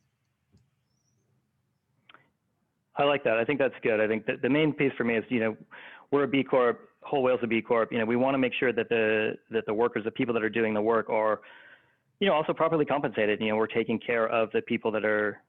[2.96, 3.36] I like that.
[3.36, 4.00] I think that's good.
[4.00, 5.56] I think that the main piece for me is, you know,
[6.10, 8.52] we're a B Corp whole whale's a B Corp, you know, we want to make
[8.58, 11.40] sure that the that the workers, the people that are doing the work, are,
[12.20, 13.40] you know, also properly compensated.
[13.40, 15.40] You know, we're taking care of the people that are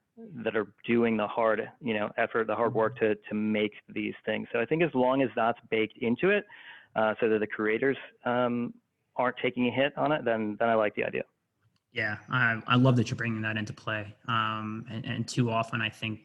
[0.44, 4.14] that are doing the hard, you know, effort, the hard work to to make these
[4.24, 4.48] things.
[4.52, 6.44] So I think as long as that's baked into it,
[6.96, 8.74] uh, so that the creators um,
[9.16, 11.22] aren't taking a hit on it, then then I like the idea.
[11.92, 14.14] Yeah, I, I love that you're bringing that into play.
[14.28, 16.20] Um, and, and too often, I think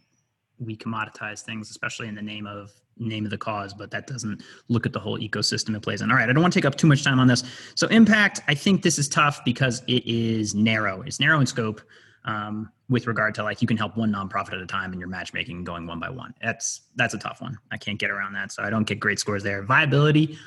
[0.59, 4.41] we commoditize things, especially in the name of name of the cause, but that doesn't
[4.69, 6.09] look at the whole ecosystem it plays in.
[6.09, 7.43] All right, I don't want to take up too much time on this.
[7.75, 11.01] So impact, I think this is tough because it is narrow.
[11.01, 11.81] It's narrow in scope
[12.23, 15.09] um, with regard to like you can help one nonprofit at a time and your
[15.09, 16.33] matchmaking going one by one.
[16.41, 17.57] That's that's a tough one.
[17.71, 19.63] I can't get around that, so I don't get great scores there.
[19.63, 20.37] Viability,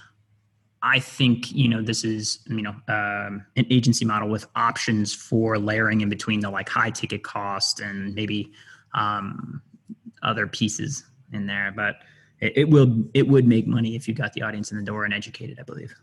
[0.82, 5.58] I think you know this is you know um, an agency model with options for
[5.58, 8.52] layering in between the like high ticket cost and maybe
[8.94, 9.62] um,
[10.22, 11.96] other pieces in there, but
[12.40, 15.04] it, it will it would make money if you got the audience in the door
[15.04, 15.94] and educated, I believe.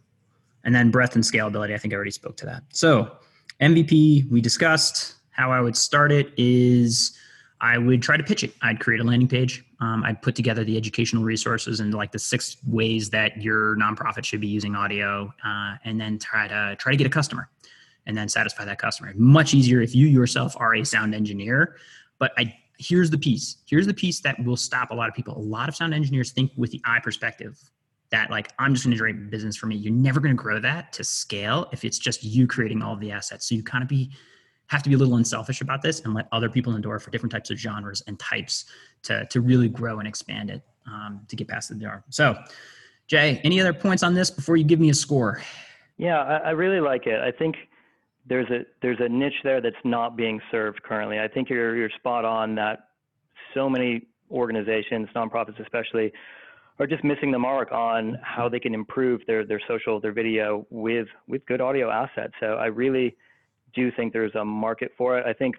[0.64, 2.64] And then breadth and scalability, I think I already spoke to that.
[2.70, 3.12] So
[3.62, 7.18] MVP, we discussed how I would start it is
[7.62, 8.54] I would try to pitch it.
[8.62, 9.64] I'd create a landing page.
[9.80, 14.26] Um, I'd put together the educational resources and like the six ways that your nonprofit
[14.26, 17.50] should be using audio, uh, and then try to try to get a customer,
[18.06, 19.14] and then satisfy that customer.
[19.16, 21.76] Much easier if you yourself are a sound engineer.
[22.20, 23.58] But I here's the piece.
[23.68, 25.38] Here's the piece that will stop a lot of people.
[25.38, 27.58] A lot of sound engineers think with the eye perspective
[28.12, 29.76] that like I'm just going to generate business for me.
[29.76, 33.12] You're never going to grow that to scale if it's just you creating all the
[33.12, 33.50] assets.
[33.50, 34.12] So you kind of be
[34.68, 37.32] have to be a little unselfish about this and let other people endure for different
[37.32, 38.66] types of genres and types
[39.04, 42.04] to to really grow and expand it um, to get past the door.
[42.10, 42.38] So,
[43.08, 45.42] Jay, any other points on this before you give me a score?
[45.98, 47.22] Yeah, I, I really like it.
[47.22, 47.56] I think
[48.28, 51.20] there's a there's a niche there that's not being served currently.
[51.20, 52.90] I think you're you're spot on that
[53.54, 56.12] so many organizations, nonprofits especially,
[56.80, 60.66] are just missing the mark on how they can improve their their social, their video
[60.70, 62.34] with with good audio assets.
[62.40, 63.16] So I really
[63.74, 65.26] do think there's a market for it.
[65.26, 65.56] I think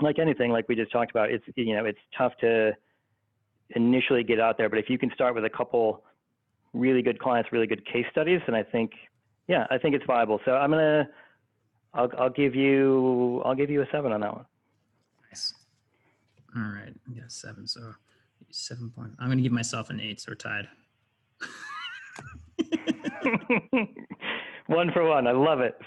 [0.00, 2.72] like anything, like we just talked about, it's you know it's tough to
[3.70, 6.04] initially get out there, but if you can start with a couple
[6.72, 8.92] really good clients, really good case studies, then I think
[9.48, 10.40] yeah, I think it's viable.
[10.44, 11.08] So I'm gonna
[11.94, 14.44] I'll I'll give you I'll give you a seven on that one.
[15.30, 15.54] Nice.
[16.56, 17.66] All right, yeah, seven.
[17.66, 17.94] So
[18.50, 19.12] seven point.
[19.18, 20.20] I'm gonna give myself an eight.
[20.20, 20.68] So we're tied.
[24.66, 25.26] one for one.
[25.26, 25.78] I love it.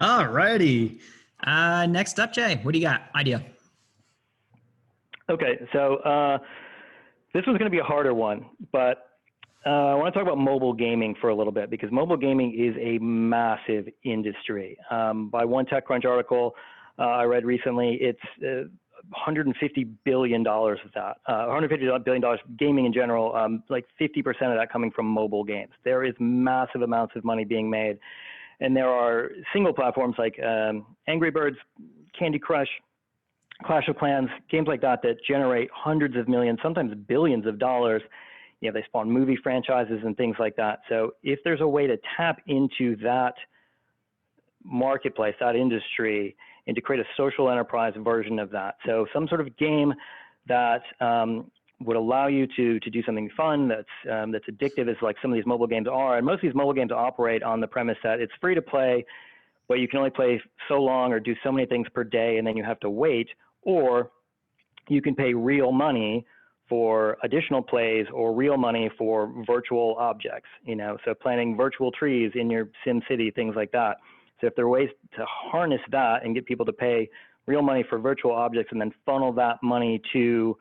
[0.00, 1.00] All righty.
[1.44, 2.60] Uh, next up, Jay.
[2.62, 3.02] What do you got?
[3.14, 3.42] Idea.
[5.28, 6.38] Okay, so uh,
[7.34, 9.15] this was going to be a harder one, but
[9.66, 12.54] uh, I want to talk about mobile gaming for a little bit because mobile gaming
[12.54, 14.78] is a massive industry.
[14.90, 16.54] Um, by one TechCrunch article
[16.98, 18.68] uh, I read recently, it's uh,
[19.10, 24.18] 150 billion dollars of that, uh, 150 billion dollars gaming in general, um, like 50%
[24.26, 25.72] of that coming from mobile games.
[25.84, 27.98] There is massive amounts of money being made,
[28.60, 31.56] and there are single platforms like um, Angry Birds,
[32.18, 32.68] Candy Crush,
[33.64, 38.02] Clash of Clans, games like that that generate hundreds of millions, sometimes billions of dollars
[38.60, 40.80] you know, they spawn movie franchises and things like that.
[40.88, 43.34] So if there's a way to tap into that
[44.64, 48.76] marketplace, that industry, and to create a social enterprise version of that.
[48.84, 49.94] So some sort of game
[50.48, 54.96] that um, would allow you to to do something fun that's um, that's addictive, as
[55.02, 56.16] like some of these mobile games are.
[56.16, 59.04] And most of these mobile games operate on the premise that it's free to play,
[59.68, 62.46] but you can only play so long or do so many things per day, and
[62.46, 63.28] then you have to wait,
[63.62, 64.10] or
[64.88, 66.24] you can pay real money
[66.68, 72.32] for additional plays or real money for virtual objects, you know, so planting virtual trees
[72.34, 73.98] in your sim city, things like that.
[74.40, 77.08] So if there are ways to harness that and get people to pay
[77.46, 80.56] real money for virtual objects and then funnel that money to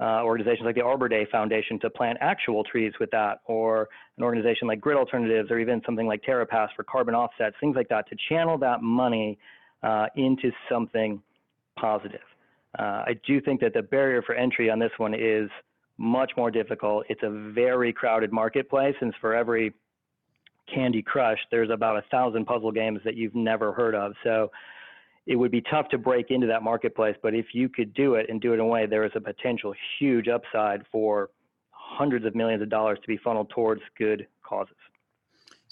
[0.00, 4.24] uh, organizations like the Arbor Day Foundation to plant actual trees with that, or an
[4.24, 8.08] organization like Grid Alternatives, or even something like TerraPass for carbon offsets, things like that,
[8.08, 9.38] to channel that money
[9.84, 11.22] uh, into something
[11.78, 12.20] positive.
[12.78, 15.50] Uh, I do think that the barrier for entry on this one is
[15.98, 17.04] much more difficult.
[17.08, 19.72] It's a very crowded marketplace, and for every
[20.72, 24.12] Candy Crush, there's about a thousand puzzle games that you've never heard of.
[24.24, 24.50] So
[25.26, 27.16] it would be tough to break into that marketplace.
[27.22, 29.20] But if you could do it and do it in a way, there is a
[29.20, 31.30] potential huge upside for
[31.70, 34.76] hundreds of millions of dollars to be funneled towards good causes.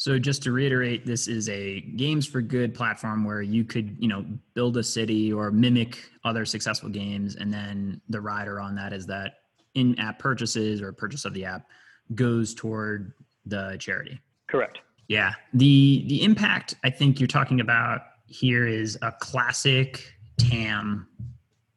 [0.00, 4.08] So just to reiterate, this is a games for good platform where you could, you
[4.08, 8.94] know, build a city or mimic other successful games, and then the rider on that
[8.94, 9.40] is that
[9.74, 11.66] in-app purchases or purchase of the app
[12.14, 13.12] goes toward
[13.44, 14.18] the charity.
[14.46, 14.78] Correct.
[15.08, 15.34] Yeah.
[15.52, 21.08] The the impact I think you're talking about here is a classic TAM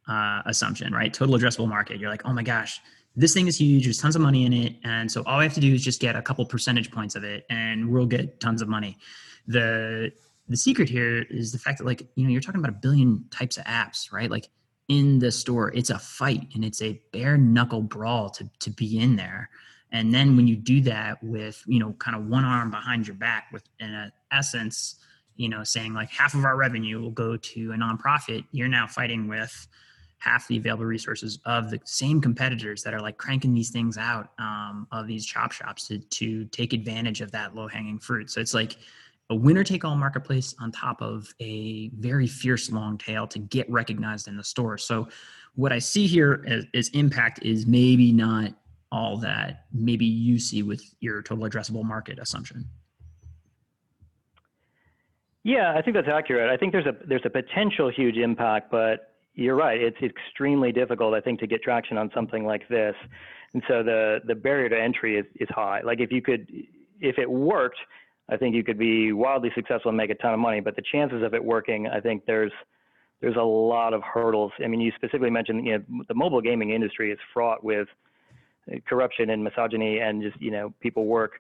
[0.08, 1.14] uh, assumption, right?
[1.14, 2.00] Total addressable market.
[2.00, 2.80] You're like, oh my gosh,
[3.16, 3.84] this thing is huge.
[3.84, 6.02] There's tons of money in it, and so all I have to do is just
[6.02, 8.98] get a couple percentage points of it, and we'll get tons of money.
[9.48, 10.12] The
[10.50, 13.26] the secret here is the fact that like you know you're talking about a billion
[13.30, 14.32] types of apps, right?
[14.32, 14.50] Like
[14.88, 19.00] in the store, it's a fight and it's a bare knuckle brawl to to be
[19.00, 19.50] in there.
[19.92, 23.16] And then when you do that with you know kind of one arm behind your
[23.16, 24.96] back, with in essence,
[25.36, 28.88] you know saying like half of our revenue will go to a nonprofit, you're now
[28.88, 29.68] fighting with
[30.24, 34.30] half the available resources of the same competitors that are like cranking these things out
[34.40, 38.30] um, of these chop shops to, to take advantage of that low hanging fruit.
[38.32, 38.78] So it's like
[39.30, 43.70] a winner take all marketplace on top of a very fierce long tail to get
[43.70, 44.78] recognized in the store.
[44.78, 45.10] So
[45.56, 48.54] what I see here as, impact is maybe not
[48.92, 52.66] all that maybe you see with your total addressable market assumption.
[55.44, 56.50] Yeah, I think that's accurate.
[56.50, 59.82] I think there's a there's a potential huge impact, but you're right.
[59.82, 62.96] It's extremely difficult, I think, to get traction on something like this.
[63.54, 65.82] And so the, the barrier to entry is, is high.
[65.82, 66.48] Like if you could,
[67.00, 67.78] if it worked,
[68.30, 70.60] I think you could be wildly successful and make a ton of money.
[70.60, 72.52] But the chances of it working, I think there's,
[73.22, 74.52] there's a lot of hurdles.
[74.64, 77.88] I mean, you specifically mentioned, you know, the mobile gaming industry is fraught with
[78.88, 81.34] corruption and misogyny and just, you know, people work,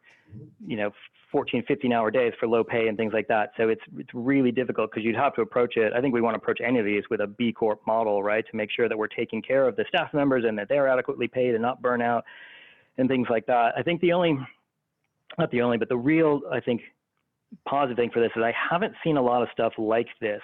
[0.66, 0.92] you know,
[1.32, 3.52] 14, 15 hour days for low pay and things like that.
[3.58, 5.94] So it's it's really difficult because you'd have to approach it.
[5.94, 8.46] I think we want to approach any of these with a B Corp model, right?
[8.50, 11.28] To make sure that we're taking care of the staff members and that they're adequately
[11.28, 12.24] paid and not burn out
[12.98, 13.74] and things like that.
[13.76, 14.38] I think the only,
[15.40, 16.82] not the only, but the real, I think,
[17.68, 20.42] positive thing for this is I haven't seen a lot of stuff like this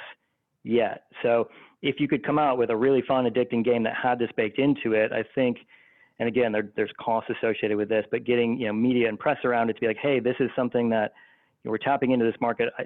[0.63, 1.03] yet.
[1.21, 1.49] So
[1.83, 4.57] if you could come out with a really fun, addicting game that had this baked
[4.59, 5.57] into it, I think–
[6.19, 9.37] and again, there, there's costs associated with this, but getting you know media and press
[9.43, 11.13] around it to be like, hey, this is something that
[11.63, 12.69] you know, we're tapping into this market.
[12.77, 12.83] I,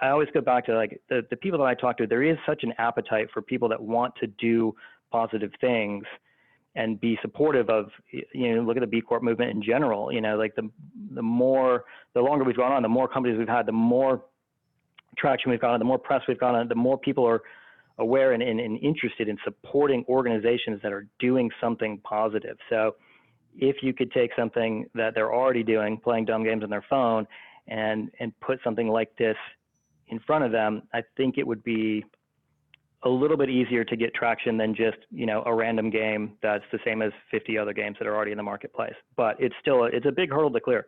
[0.00, 2.06] I always go back to like the, the people that I talk to.
[2.06, 4.74] There is such an appetite for people that want to do
[5.10, 6.04] positive things
[6.76, 10.12] and be supportive of you know look at the B Corp movement in general.
[10.12, 10.70] You know, like the
[11.14, 14.22] the more the longer we've gone on, the more companies we've had, the more
[15.18, 17.42] traction we've gotten, the more press we've gotten, the more people are
[18.00, 22.56] aware and, and, and interested in supporting organizations that are doing something positive.
[22.68, 22.96] So
[23.56, 27.26] if you could take something that they're already doing, playing dumb games on their phone,
[27.68, 29.36] and and put something like this
[30.08, 32.04] in front of them, I think it would be
[33.04, 36.64] a little bit easier to get traction than just you know a random game that's
[36.72, 38.94] the same as 50 other games that are already in the marketplace.
[39.16, 40.86] But it's still a, it's a big hurdle to clear.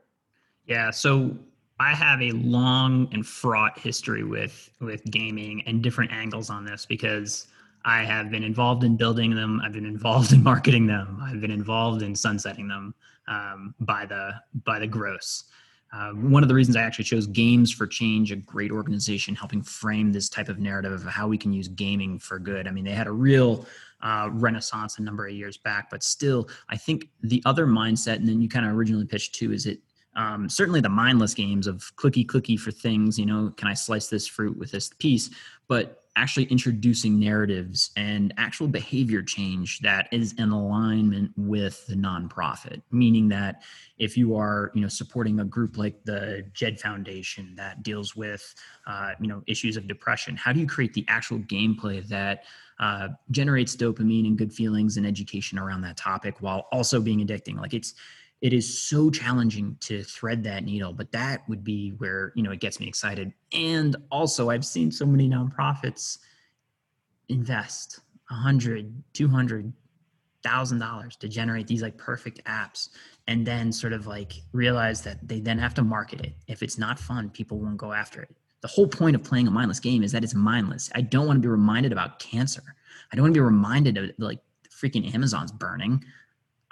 [0.67, 0.91] Yeah.
[0.91, 1.37] So
[1.83, 6.87] I have a long and fraught history with with gaming and different angles on this
[6.87, 7.49] because
[7.85, 9.61] I have been involved in building them.
[9.65, 11.19] I've been involved in marketing them.
[11.21, 12.95] I've been involved in sunsetting them
[13.27, 15.45] um, by the by the gross.
[15.93, 19.61] Uh, one of the reasons I actually chose Games for Change, a great organization helping
[19.61, 22.69] frame this type of narrative of how we can use gaming for good.
[22.69, 23.67] I mean, they had a real
[24.03, 28.29] uh, renaissance a number of years back, but still, I think the other mindset, and
[28.29, 29.81] then you kind of originally pitched too, is it
[30.15, 34.09] um, certainly the mindless games of clicky clicky for things you know can i slice
[34.09, 35.31] this fruit with this piece?
[35.69, 42.83] But actually introducing narratives and actual behavior change that is in alignment with the nonprofit.
[42.91, 43.63] Meaning that
[43.99, 48.55] if you are you know supporting a group like the jed foundation that deals with
[48.87, 52.45] uh, you know issues of depression how do you create the actual gameplay that
[52.79, 57.57] uh, generates dopamine and good feelings and education around that topic while also being addicting?
[57.57, 57.95] Like it's
[58.43, 62.51] it is so challenging to thread that needle but that would be where you know
[62.51, 63.33] it gets me excited.
[63.53, 66.19] And also i've seen so many nonprofits
[67.29, 69.73] invest 100 200
[70.43, 72.89] thousand dollars to generate these like perfect apps
[73.29, 76.35] and then sort of like realize that they then have to market it.
[76.49, 78.35] If it's not fun people won't go after it.
[78.61, 80.91] The whole point of playing a mindless game is that it's mindless.
[80.95, 82.63] I don't want to be reminded about cancer.
[83.13, 86.05] I don't want to be reminded of like freaking amazon's burning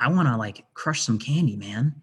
[0.01, 1.95] I want to like crush some candy, man.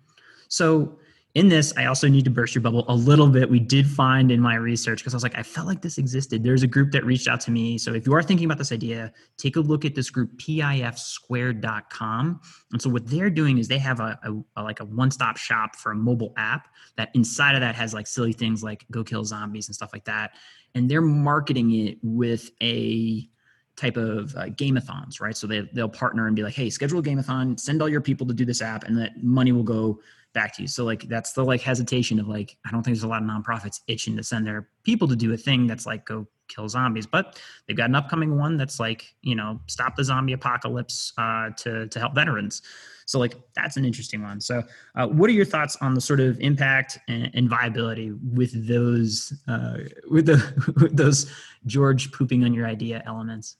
[0.48, 0.98] So
[1.38, 3.48] in this, I also need to burst your bubble a little bit.
[3.48, 6.44] We did find in my research because I was like, I felt like this existed.
[6.44, 7.78] There's a group that reached out to me.
[7.78, 12.42] So if you are thinking about this idea, take a look at this group, pifsquared.com.
[12.72, 15.76] And so what they're doing is they have a, a, a like a one-stop shop
[15.76, 19.24] for a mobile app that inside of that has like silly things like go kill
[19.24, 20.32] zombies and stuff like that.
[20.74, 23.30] And they're marketing it with a
[23.78, 25.38] type of uh, gameathons, right?
[25.38, 28.28] So they, they'll partner and be like, hey, schedule a gameathon, send all your people
[28.28, 30.00] to do this app, and that money will go
[30.34, 30.68] back to you.
[30.68, 33.30] So like that's the like hesitation of like, I don't think there's a lot of
[33.30, 37.06] nonprofits itching to send their people to do a thing that's like go kill zombies,
[37.06, 41.50] but they've got an upcoming one that's like, you know, stop the zombie apocalypse uh,
[41.58, 42.62] to to help veterans.
[43.06, 44.42] So like that's an interesting one.
[44.42, 44.64] So
[44.96, 49.34] uh, what are your thoughts on the sort of impact and, and viability with those
[49.48, 49.78] uh,
[50.10, 51.32] with the with those
[51.66, 53.58] George pooping on your idea elements?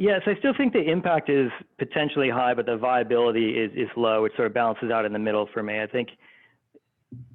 [0.00, 4.26] Yes, I still think the impact is potentially high, but the viability is, is low.
[4.26, 5.80] It sort of balances out in the middle for me.
[5.80, 6.10] I think,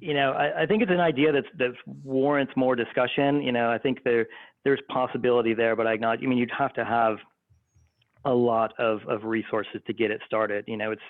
[0.00, 1.72] you know, I, I think it's an idea that's that
[2.02, 3.42] warrants more discussion.
[3.42, 4.28] You know, I think there
[4.64, 6.20] there's possibility there, but I not.
[6.22, 7.18] I mean, you'd have to have
[8.24, 10.64] a lot of, of resources to get it started.
[10.66, 11.02] You know, it's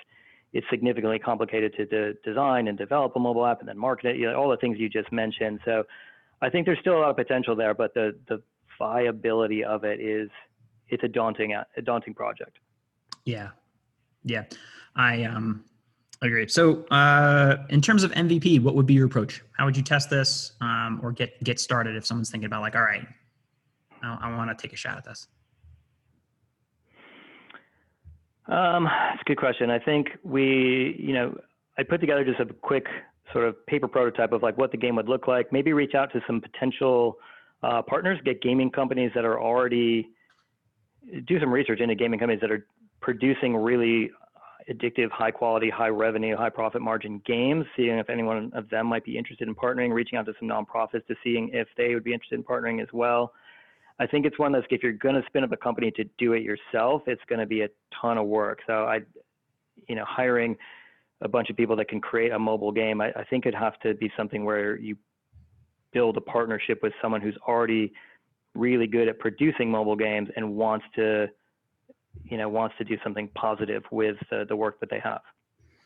[0.55, 4.17] it's significantly complicated to, to design and develop a mobile app and then market it.
[4.17, 5.61] You know, all the things you just mentioned.
[5.65, 5.85] So,
[6.43, 8.43] I think there's still a lot of potential there, but the the
[8.77, 10.31] viability of it is
[10.89, 12.59] it's a daunting a daunting project.
[13.25, 13.51] Yeah,
[14.25, 14.45] yeah,
[14.97, 15.65] I um
[16.23, 16.49] agree.
[16.49, 19.43] So, uh, in terms of MVP, what would be your approach?
[19.53, 22.75] How would you test this, um, or get get started if someone's thinking about like,
[22.75, 23.07] all right,
[24.03, 25.29] I, I want to take a shot at this.
[28.47, 29.71] Um, that's a good question.
[29.71, 31.35] I think we, you know,
[31.79, 32.87] I put together just a quick
[33.33, 35.51] sort of paper prototype of like what the game would look like.
[35.51, 37.17] Maybe reach out to some potential
[37.63, 40.09] uh, partners, get gaming companies that are already
[41.27, 42.67] do some research into gaming companies that are
[43.01, 44.11] producing really
[44.71, 49.05] addictive, high quality, high revenue, high profit margin games, seeing if anyone of them might
[49.05, 52.13] be interested in partnering, reaching out to some nonprofits to seeing if they would be
[52.13, 53.33] interested in partnering as well.
[53.99, 56.33] I think it's one that's if you're going to spin up a company to do
[56.33, 57.69] it yourself, it's going to be a
[58.01, 58.61] ton of work.
[58.67, 59.01] So I,
[59.89, 60.57] you know, hiring
[61.21, 63.79] a bunch of people that can create a mobile game, I, I think it'd have
[63.81, 64.97] to be something where you
[65.93, 67.93] build a partnership with someone who's already
[68.55, 71.29] really good at producing mobile games and wants to,
[72.25, 75.21] you know, wants to do something positive with the, the work that they have,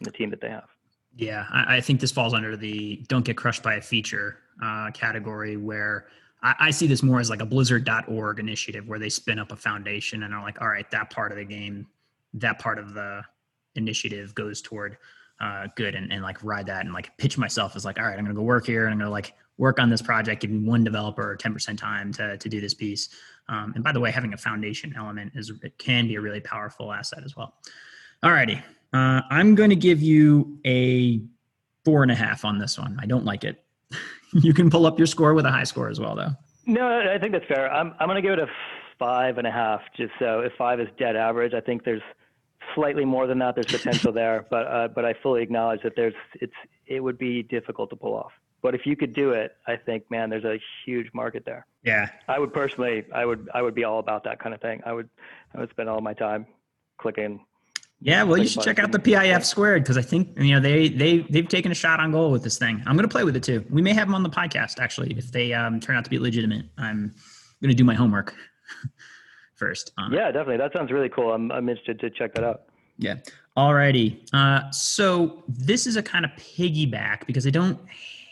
[0.03, 0.69] the team that they have.
[1.17, 4.91] Yeah, I, I, think this falls under the don't get crushed by a feature uh,
[4.93, 6.07] category where
[6.43, 9.57] I, I, see this more as like a blizzard.org initiative where they spin up a
[9.57, 11.87] foundation and are like, all right, that part of the game,
[12.35, 13.23] that part of the
[13.75, 14.99] initiative goes toward
[15.41, 18.19] uh, good and, and like ride that and like pitch myself as like, all right,
[18.19, 20.67] I'm gonna go work here and I'm gonna like work on this project, give me
[20.67, 23.09] one developer 10% time to, to do this piece.
[23.49, 26.41] Um, and by the way, having a foundation element is it can be a really
[26.41, 27.55] powerful asset as well.
[28.23, 28.63] All righty.
[28.93, 31.21] Uh, I'm going to give you a
[31.85, 32.99] four and a half on this one.
[33.01, 33.65] I don't like it.
[34.33, 36.31] you can pull up your score with a high score as well, though.
[36.67, 37.73] No, I think that's fair.
[37.73, 38.47] I'm, I'm going to give it a
[38.99, 42.03] five and a half, just so if five is dead average, I think there's
[42.75, 43.55] slightly more than that.
[43.55, 46.53] There's potential there, but uh, but I fully acknowledge that there's it's
[46.87, 48.33] it would be difficult to pull off.
[48.63, 51.67] But if you could do it, I think, man, there's a huge market there.
[51.85, 52.09] Yeah.
[52.27, 54.81] I would personally, I would, I would be all about that kind of thing.
[54.85, 55.09] I would,
[55.55, 56.47] I would spend all my time
[56.99, 57.41] clicking.
[58.01, 60.89] Yeah, well, you should check out the PIF squared because I think you know they
[60.89, 62.81] they they've taken a shot on goal with this thing.
[62.87, 63.65] I'm going to play with it too.
[63.71, 66.21] We may have them on the podcast actually if they um, turn out to be
[66.21, 66.67] legitimate.
[66.79, 67.13] I'm
[67.61, 68.37] going to do my homework
[69.57, 69.91] first.
[70.13, 70.59] yeah, definitely.
[70.59, 71.33] That sounds really cool.
[71.33, 72.63] I'm I'm interested to check that out.
[72.99, 73.17] Yeah.
[73.57, 74.29] Alrighty.
[74.33, 77.81] Uh, so this is a kind of piggyback because I don't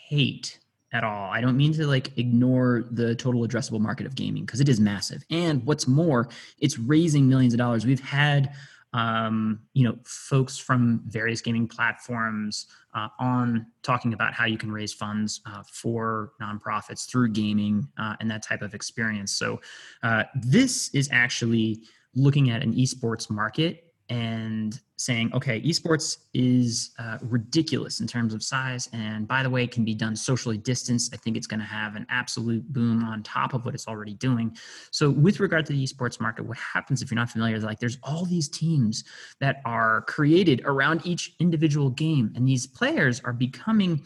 [0.07, 0.59] hate
[0.93, 1.29] at all.
[1.31, 4.79] I don't mean to like ignore the total addressable market of gaming because it is
[4.79, 5.23] massive.
[5.29, 7.85] And what's more, it's raising millions of dollars.
[7.85, 8.53] We've had
[8.93, 14.71] um, you know folks from various gaming platforms uh, on talking about how you can
[14.71, 19.33] raise funds uh, for nonprofits through gaming uh, and that type of experience.
[19.33, 19.59] So
[20.03, 21.81] uh, this is actually
[22.15, 28.41] looking at an esports market and saying, okay, esports is uh, ridiculous in terms of
[28.41, 28.89] size.
[28.93, 31.13] And by the way, can be done socially distanced.
[31.13, 34.13] I think it's going to have an absolute boom on top of what it's already
[34.13, 34.57] doing.
[34.91, 37.97] So, with regard to the esports market, what happens if you're not familiar like there's
[38.03, 39.03] all these teams
[39.39, 44.01] that are created around each individual game, and these players are becoming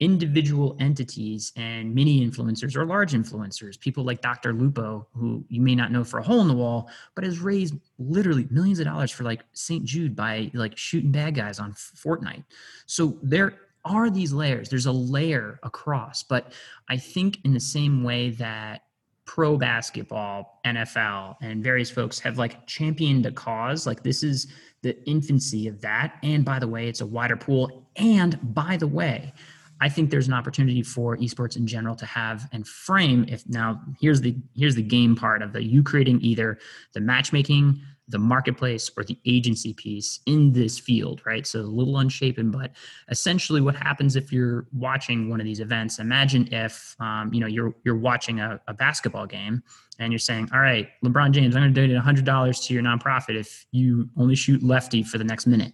[0.00, 4.52] individual entities and mini influencers or large influencers, people like Dr.
[4.52, 7.74] Lupo, who you may not know for a hole in the wall, but has raised
[7.98, 9.84] literally millions of dollars for like St.
[9.84, 12.44] Jude by like shooting bad guys on Fortnite.
[12.86, 14.68] So there are these layers.
[14.68, 16.52] There's a layer across, but
[16.88, 18.82] I think in the same way that
[19.24, 24.46] pro basketball, NFL, and various folks have like championed a cause, like this is
[24.82, 26.18] the infancy of that.
[26.22, 27.88] And by the way, it's a wider pool.
[27.96, 29.32] And by the way,
[29.80, 33.80] I think there's an opportunity for esports in general to have and frame if now
[34.00, 36.58] here's the here's the game part of the you creating either
[36.94, 41.46] the matchmaking, the marketplace, or the agency piece in this field, right?
[41.46, 42.72] So a little unshapen, but
[43.08, 45.98] essentially what happens if you're watching one of these events?
[45.98, 49.62] Imagine if um, you know you're you're watching a, a basketball game
[50.00, 53.36] and you're saying, all right, LeBron James, I'm going to donate $100 to your nonprofit
[53.36, 55.72] if you only shoot lefty for the next minute.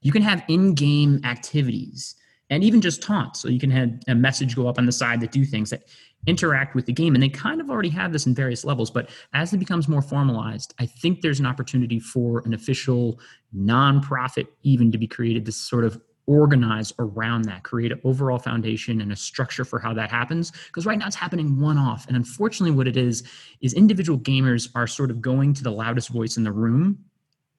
[0.00, 2.14] You can have in-game activities
[2.50, 3.40] and even just taunts.
[3.40, 5.84] So you can have a message go up on the side that do things that
[6.26, 7.14] interact with the game.
[7.14, 10.02] And they kind of already have this in various levels, but as it becomes more
[10.02, 13.20] formalized, I think there's an opportunity for an official
[13.56, 19.02] nonprofit even to be created to sort of organize around that, create an overall foundation
[19.02, 20.52] and a structure for how that happens.
[20.66, 22.06] Because right now it's happening one off.
[22.08, 23.22] And unfortunately, what it is,
[23.60, 27.04] is individual gamers are sort of going to the loudest voice in the room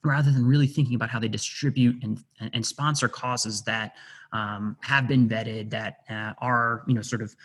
[0.05, 3.95] rather than really thinking about how they distribute and, and sponsor causes that
[4.31, 7.35] um, have been vetted that uh, are you know sort of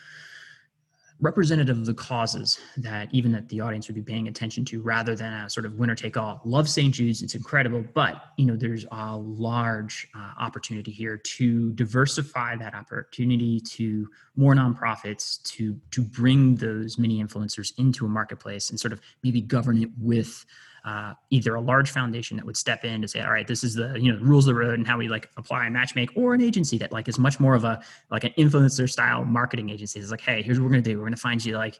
[1.20, 5.14] representative of the causes that even that the audience would be paying attention to rather
[5.14, 6.40] than a sort of winner take all.
[6.44, 11.72] Love st jude's it's incredible but you know there's a large uh, opportunity here to
[11.72, 18.70] diversify that opportunity to more nonprofits to to bring those mini influencers into a marketplace
[18.70, 20.46] and sort of maybe govern it with
[20.84, 23.74] uh, either a large foundation that would step in to say, all right, this is
[23.74, 26.34] the you know rules of the road and how we like apply and matchmake, or
[26.34, 30.00] an agency that like is much more of a like an influencer style marketing agency.
[30.00, 30.98] It's like, hey, here's what we're gonna do.
[30.98, 31.78] We're gonna find you like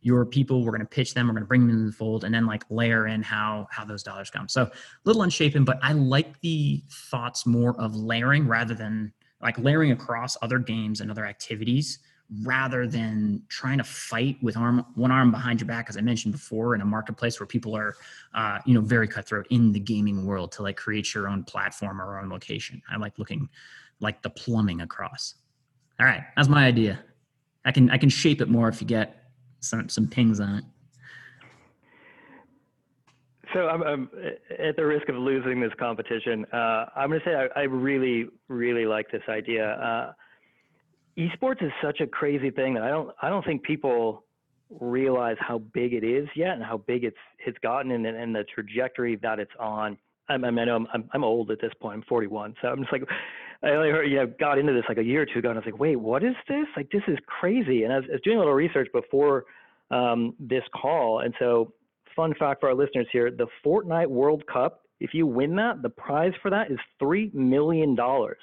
[0.00, 0.64] your people.
[0.64, 1.28] We're gonna pitch them.
[1.28, 4.02] We're gonna bring them in the fold, and then like layer in how how those
[4.02, 4.48] dollars come.
[4.48, 4.70] So a
[5.04, 10.36] little unshapen, but I like the thoughts more of layering rather than like layering across
[10.42, 11.98] other games and other activities
[12.40, 16.32] rather than trying to fight with arm one arm behind your back as i mentioned
[16.32, 17.94] before in a marketplace where people are
[18.34, 22.00] uh, you know very cutthroat in the gaming world to like create your own platform
[22.00, 23.48] or own location i like looking
[24.00, 25.34] like the plumbing across
[26.00, 26.98] all right that's my idea
[27.64, 29.26] i can i can shape it more if you get
[29.60, 30.64] some some pings on it
[33.52, 34.10] so I'm, I'm,
[34.58, 36.46] at the risk of losing this competition.
[36.54, 39.72] Uh, I'm going to say I, I, really, really like this idea.
[39.72, 40.12] Uh,
[41.18, 44.24] esports is such a crazy thing that I don't I don't think people
[44.80, 48.44] realize how big it is yet and how big it's it's gotten and, and the
[48.54, 49.98] trajectory that it's on.
[50.28, 51.96] I, I know I'm, I'm, I'm old at this point.
[51.96, 53.02] I'm 41, so I'm just like
[53.62, 55.58] I only heard you know got into this like a year or two ago, and
[55.58, 56.66] I was like, wait, what is this?
[56.76, 57.84] Like this is crazy.
[57.84, 59.44] And I was, I was doing a little research before
[59.90, 61.72] um, this call, and so
[62.16, 64.80] fun fact for our listeners here: the Fortnite World Cup.
[65.00, 68.38] If you win that, the prize for that is three million dollars.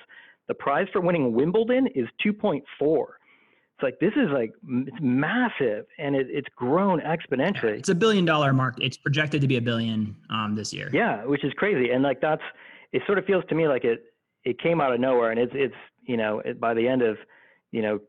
[0.49, 2.61] The prize for winning Wimbledon is 2.4.
[2.61, 7.77] It's like this is like it's massive, and it, it's grown exponentially.
[7.77, 8.75] It's a billion dollar mark.
[8.81, 10.89] It's projected to be a billion um, this year.
[10.91, 12.41] Yeah, which is crazy, and like that's
[12.91, 13.03] it.
[13.05, 14.03] Sort of feels to me like it
[14.43, 17.15] it came out of nowhere, and it's it's you know it, by the end of
[17.71, 17.99] you know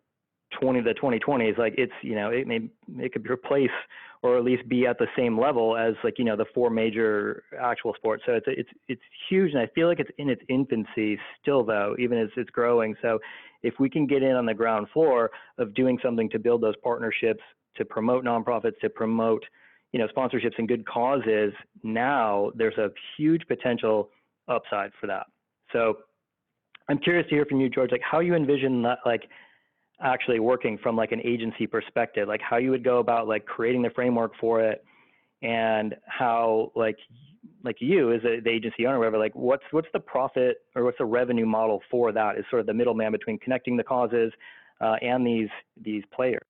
[0.60, 2.68] 20 the 2020s like it's you know it may
[2.98, 3.70] it could replace
[4.22, 7.42] or at least be at the same level as like you know the four major
[7.58, 8.22] actual sports.
[8.26, 11.96] So it's it's it's huge and i feel like it's in its infancy still though
[11.98, 12.94] even as it's growing.
[13.02, 13.18] So
[13.62, 16.76] if we can get in on the ground floor of doing something to build those
[16.82, 17.42] partnerships
[17.76, 19.42] to promote nonprofits to promote
[19.92, 21.52] you know sponsorships and good causes
[21.82, 24.10] now there's a huge potential
[24.48, 25.26] upside for that.
[25.72, 25.98] So
[26.88, 29.22] i'm curious to hear from you george like how you envision that like
[30.02, 33.82] actually working from like an agency perspective, like how you would go about like creating
[33.82, 34.84] the framework for it
[35.42, 36.96] and how like
[37.64, 40.98] like you as a, the agency owner, whatever, like what's what's the profit or what's
[40.98, 44.32] the revenue model for that is sort of the middleman between connecting the causes
[44.80, 45.48] uh, and these
[45.82, 46.46] these players.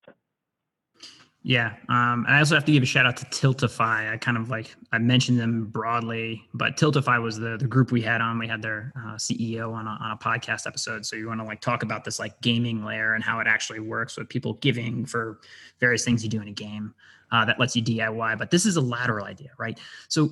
[1.42, 4.12] Yeah, um, and I also have to give a shout out to Tiltify.
[4.12, 8.02] I kind of like I mentioned them broadly, but Tiltify was the the group we
[8.02, 8.38] had on.
[8.38, 11.06] We had their uh, CEO on a, on a podcast episode.
[11.06, 13.80] So you want to like talk about this like gaming layer and how it actually
[13.80, 15.40] works with people giving for
[15.78, 16.94] various things you do in a game
[17.32, 18.36] uh, that lets you DIY.
[18.36, 19.80] But this is a lateral idea, right?
[20.08, 20.30] So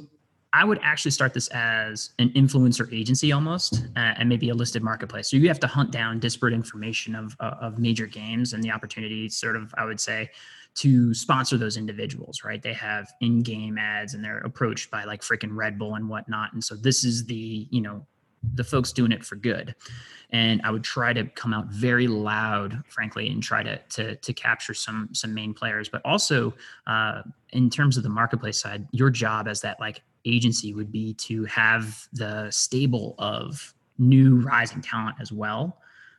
[0.52, 4.82] I would actually start this as an influencer agency almost, uh, and maybe a listed
[4.82, 5.30] marketplace.
[5.30, 8.70] So you have to hunt down disparate information of uh, of major games and the
[8.70, 10.30] opportunity, sort of, I would say,
[10.80, 12.42] to sponsor those individuals.
[12.44, 12.62] Right?
[12.62, 16.52] They have in-game ads, and they're approached by like freaking Red Bull and whatnot.
[16.52, 18.06] And so this is the you know
[18.54, 19.74] the folks doing it for good
[20.30, 24.32] and i would try to come out very loud frankly and try to to, to
[24.32, 26.54] capture some some main players but also
[26.86, 31.14] uh, in terms of the marketplace side your job as that like agency would be
[31.14, 35.78] to have the stable of new rising talent as well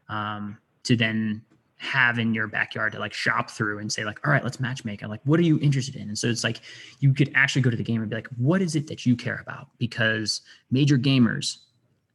[0.10, 1.42] um, to then
[1.82, 5.02] have in your backyard to like shop through and say like all right let's matchmake
[5.08, 6.60] like what are you interested in and so it's like
[7.00, 9.16] you could actually go to the game and be like what is it that you
[9.16, 11.60] care about because major gamers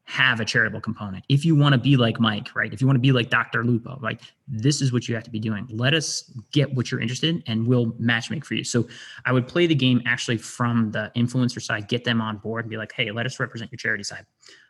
[0.06, 1.24] have a charitable component.
[1.28, 2.72] If you want to be like Mike, right?
[2.72, 3.64] If you want to be like Dr.
[3.64, 5.66] Lupo, like this is what you have to be doing.
[5.70, 8.64] Let us get what you're interested in and we'll matchmake for you.
[8.64, 8.86] So
[9.24, 12.70] I would play the game actually from the influencer side, get them on board and
[12.70, 14.26] be like, hey, let us represent your charity side.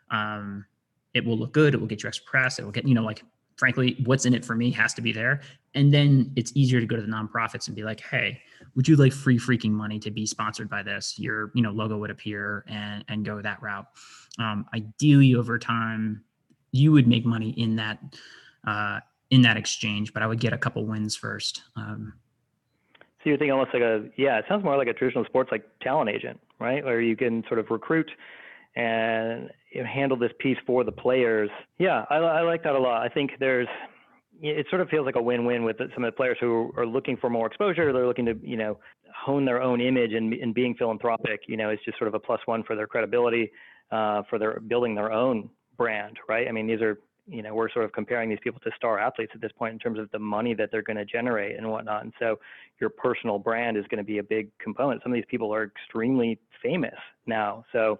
[0.09, 0.65] Um,
[1.13, 1.73] it will look good.
[1.73, 2.57] It will get you extra press.
[2.57, 3.23] It will get, you know, like
[3.57, 5.41] frankly, what's in it for me has to be there.
[5.73, 8.41] And then it's easier to go to the nonprofits and be like, hey,
[8.75, 11.17] would you like free freaking money to be sponsored by this?
[11.19, 13.87] Your, you know, logo would appear and and go that route
[14.39, 16.23] um, ideally over time
[16.71, 17.99] you would make money in that
[18.67, 18.99] uh,
[19.29, 22.13] in that exchange but i would get a couple wins first um,
[23.23, 25.63] so you're thinking almost like a yeah it sounds more like a traditional sports like
[25.79, 28.09] talent agent right where you can sort of recruit
[28.75, 29.49] and
[29.83, 31.49] handle this piece for the players
[31.79, 33.67] yeah I, I like that a lot i think there's
[34.41, 37.15] it sort of feels like a win-win with some of the players who are looking
[37.15, 37.93] for more exposure.
[37.93, 38.77] They're looking to, you know,
[39.15, 42.19] hone their own image and, and being philanthropic, you know, is just sort of a
[42.19, 43.49] plus one for their credibility
[43.91, 46.47] uh, for their building their own brand, right?
[46.47, 49.31] I mean, these are you know we're sort of comparing these people to star athletes
[49.33, 52.03] at this point in terms of the money that they're going to generate and whatnot.
[52.03, 52.37] And so
[52.79, 55.01] your personal brand is going to be a big component.
[55.01, 56.93] Some of these people are extremely famous
[57.25, 57.99] now, so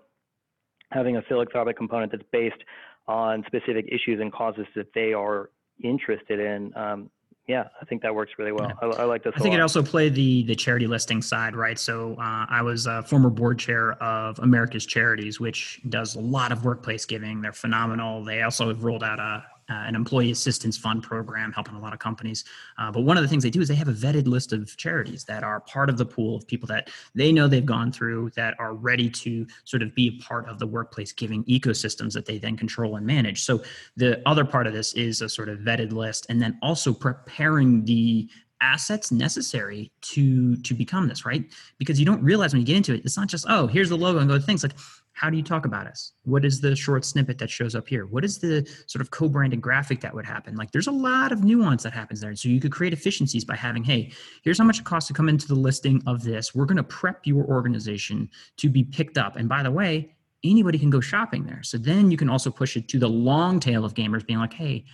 [0.95, 2.63] having a philanthropic component that's based
[3.07, 5.51] on specific issues and causes that they are
[5.83, 7.09] interested in um,
[7.47, 8.71] yeah, I think that works really well.
[8.81, 8.89] Yeah.
[8.89, 9.33] I, I, like this.
[9.35, 11.77] I think it also played the the charity listing side, right?
[11.77, 16.51] So uh, I was a former board chair of America's Charities, which does a lot
[16.51, 17.41] of workplace giving.
[17.41, 18.23] They're phenomenal.
[18.23, 21.93] They also have rolled out a uh, an employee assistance fund program helping a lot
[21.93, 22.43] of companies.
[22.77, 24.75] Uh, but one of the things they do is they have a vetted list of
[24.77, 28.29] charities that are part of the pool of people that they know they've gone through
[28.35, 32.25] that are ready to sort of be a part of the workplace giving ecosystems that
[32.25, 33.43] they then control and manage.
[33.43, 33.63] So
[33.97, 37.85] the other part of this is a sort of vetted list and then also preparing
[37.85, 38.29] the
[38.65, 41.45] assets necessary to to become this right?
[41.77, 43.95] Because you don't realize when you get into it it's not just oh here's the
[43.95, 44.63] logo and go to things.
[44.63, 44.73] Like
[45.13, 46.11] how do you talk about us?
[46.23, 48.05] What is the short snippet that shows up here?
[48.05, 50.57] What is the sort of co-branded graphic that would happen?
[50.57, 52.35] Like there's a lot of nuance that happens there.
[52.35, 54.11] So you could create efficiencies by having hey
[54.43, 56.55] here's how much it costs to come into the listing of this.
[56.55, 59.35] We're going to prep your organization to be picked up.
[59.35, 60.11] And by the way
[60.43, 61.63] anybody can go shopping there.
[61.63, 64.53] So then you can also push it to the long tail of gamers being like
[64.53, 64.85] hey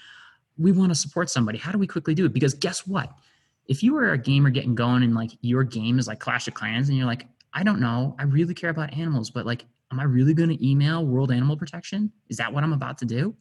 [0.58, 1.58] we want to support somebody.
[1.58, 2.34] How do we quickly do it?
[2.34, 3.10] Because guess what
[3.68, 6.54] if you were a gamer getting going and like your game is like clash of
[6.54, 10.00] clans and you're like i don't know i really care about animals but like am
[10.00, 12.12] I really going to email World Animal Protection?
[12.30, 13.36] Is that what I'm about to do?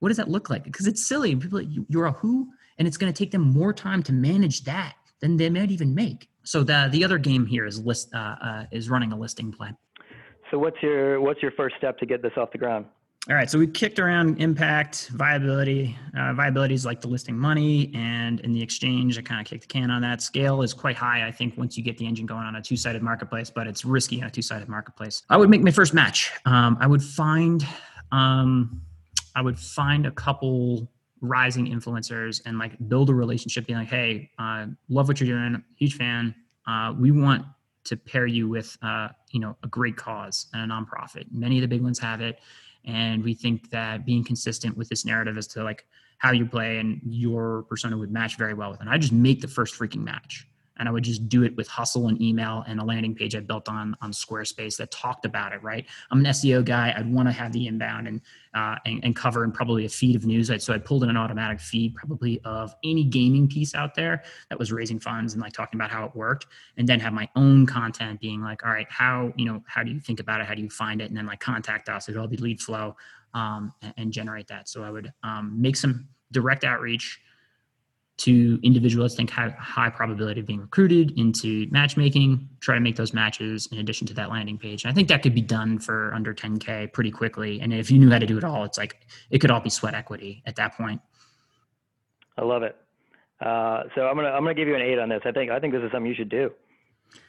[0.00, 0.64] What does that look like?
[0.64, 1.36] Because it's silly.
[1.36, 2.48] People, you're a who,
[2.78, 5.94] and it's going to take them more time to manage that than they might even
[5.94, 6.28] make.
[6.42, 9.76] So the the other game here is list uh, uh, is running a listing plan.
[10.50, 12.86] So what's your what's your first step to get this off the ground?
[13.30, 15.96] All right, so we kicked around impact, viability.
[16.18, 19.62] Uh, viability is like the listing money, and in the exchange, I kind of kicked
[19.62, 20.20] the can on that.
[20.20, 23.00] Scale is quite high, I think, once you get the engine going on a two-sided
[23.00, 25.22] marketplace, but it's risky on a two-sided marketplace.
[25.30, 26.32] I would make my first match.
[26.46, 27.64] Um, I would find,
[28.10, 28.82] um,
[29.36, 34.30] I would find a couple rising influencers and like build a relationship, being like, "Hey,
[34.40, 36.34] uh, love what you're doing, huge fan.
[36.66, 37.46] Uh, we want
[37.84, 41.26] to pair you with, uh, you know, a great cause and a nonprofit.
[41.30, 42.40] Many of the big ones have it."
[42.84, 45.86] And we think that being consistent with this narrative as to like
[46.18, 48.88] how you play and your persona would match very well with it.
[48.88, 50.46] I just make the first freaking match
[50.82, 53.40] and I would just do it with hustle and email and a landing page I
[53.40, 55.62] built on on Squarespace that talked about it.
[55.62, 56.92] Right, I'm an SEO guy.
[56.96, 58.20] I'd want to have the inbound and,
[58.52, 60.50] uh, and and, cover and probably a feed of news.
[60.58, 64.58] So I pulled in an automatic feed probably of any gaming piece out there that
[64.58, 67.64] was raising funds and like talking about how it worked, and then have my own
[67.64, 70.48] content being like, all right, how you know how do you think about it?
[70.48, 71.08] How do you find it?
[71.10, 72.08] And then like contact us.
[72.08, 72.96] It'll all be lead flow
[73.34, 74.68] um, and, and, generate that.
[74.68, 77.20] So I would um, make some direct outreach
[78.22, 83.12] to individuals think have high probability of being recruited into matchmaking try to make those
[83.12, 86.14] matches in addition to that landing page and i think that could be done for
[86.14, 89.06] under 10k pretty quickly and if you knew how to do it all it's like
[89.30, 91.00] it could all be sweat equity at that point
[92.38, 92.76] i love it
[93.40, 95.58] uh, so i'm gonna i'm gonna give you an eight on this i think i
[95.58, 96.50] think this is something you should do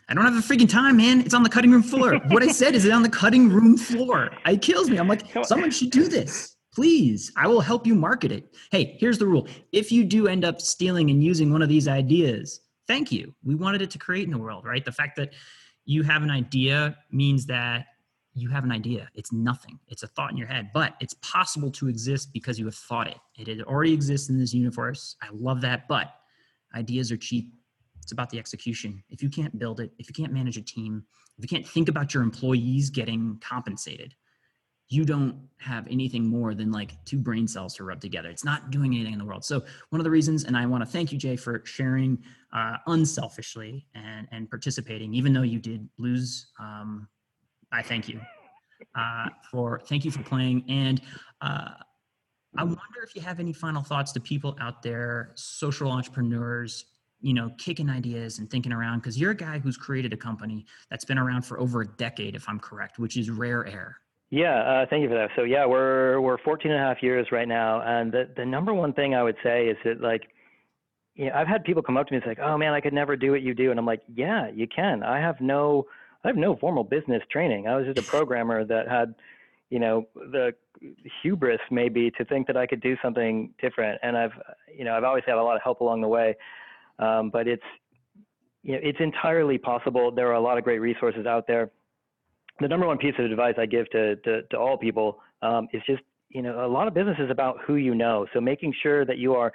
[0.10, 1.22] I don't have the freaking time, man.
[1.22, 2.20] It's on the cutting room floor.
[2.28, 4.32] what I said is it on the cutting room floor.
[4.46, 4.98] It kills me.
[4.98, 6.53] I'm like, someone should do this.
[6.74, 8.56] Please, I will help you market it.
[8.72, 9.48] Hey, here's the rule.
[9.72, 13.34] If you do end up stealing and using one of these ideas, thank you.
[13.44, 14.84] We wanted it to create in the world, right?
[14.84, 15.34] The fact that
[15.86, 17.86] you have an idea means that
[18.34, 19.10] you have an idea.
[19.14, 19.78] It's nothing.
[19.88, 23.08] It's a thought in your head, but it's possible to exist because you have thought
[23.08, 23.18] it.
[23.38, 25.16] It already exists in this universe.
[25.22, 26.08] I love that, but
[26.74, 27.54] ideas are cheap
[28.04, 29.02] it's about the execution.
[29.10, 31.04] If you can't build it, if you can't manage a team,
[31.38, 34.14] if you can't think about your employees getting compensated,
[34.90, 38.30] you don't have anything more than like two brain cells to rub together.
[38.30, 39.46] It's not doing anything in the world.
[39.46, 42.22] So one of the reasons, and I want to thank you, Jay, for sharing
[42.52, 46.48] uh, unselfishly and and participating, even though you did lose.
[46.60, 47.08] Um,
[47.72, 48.20] I thank you
[48.96, 50.64] uh, for thank you for playing.
[50.68, 51.02] And
[51.42, 51.72] uh,
[52.58, 56.86] I wonder if you have any final thoughts to people out there, social entrepreneurs,
[57.24, 60.66] you know kicking ideas and thinking around because you're a guy who's created a company
[60.90, 63.98] that's been around for over a decade if i'm correct which is rare air
[64.34, 67.28] yeah uh, thank you for that so yeah we're we're 14 and a half years
[67.32, 70.24] right now and the, the number one thing i would say is that like
[71.16, 72.94] you know, I've had people come up to me and say, "Oh man, I could
[72.94, 75.04] never do what you do," and I'm like, "Yeah, you can.
[75.04, 75.86] I have no,
[76.24, 77.68] I have no formal business training.
[77.68, 79.14] I was just a programmer that had,
[79.70, 80.54] you know, the
[81.22, 84.00] hubris maybe to think that I could do something different.
[84.02, 84.32] And I've,
[84.76, 86.36] you know, I've always had a lot of help along the way.
[87.00, 87.64] Um, but it's
[88.64, 90.12] you know, it's entirely possible.
[90.12, 91.70] There are a lot of great resources out there.
[92.60, 95.82] The number one piece of advice I give to to, to all people um, is
[95.86, 98.26] just you know a lot of business is about who you know.
[98.34, 99.52] So making sure that you are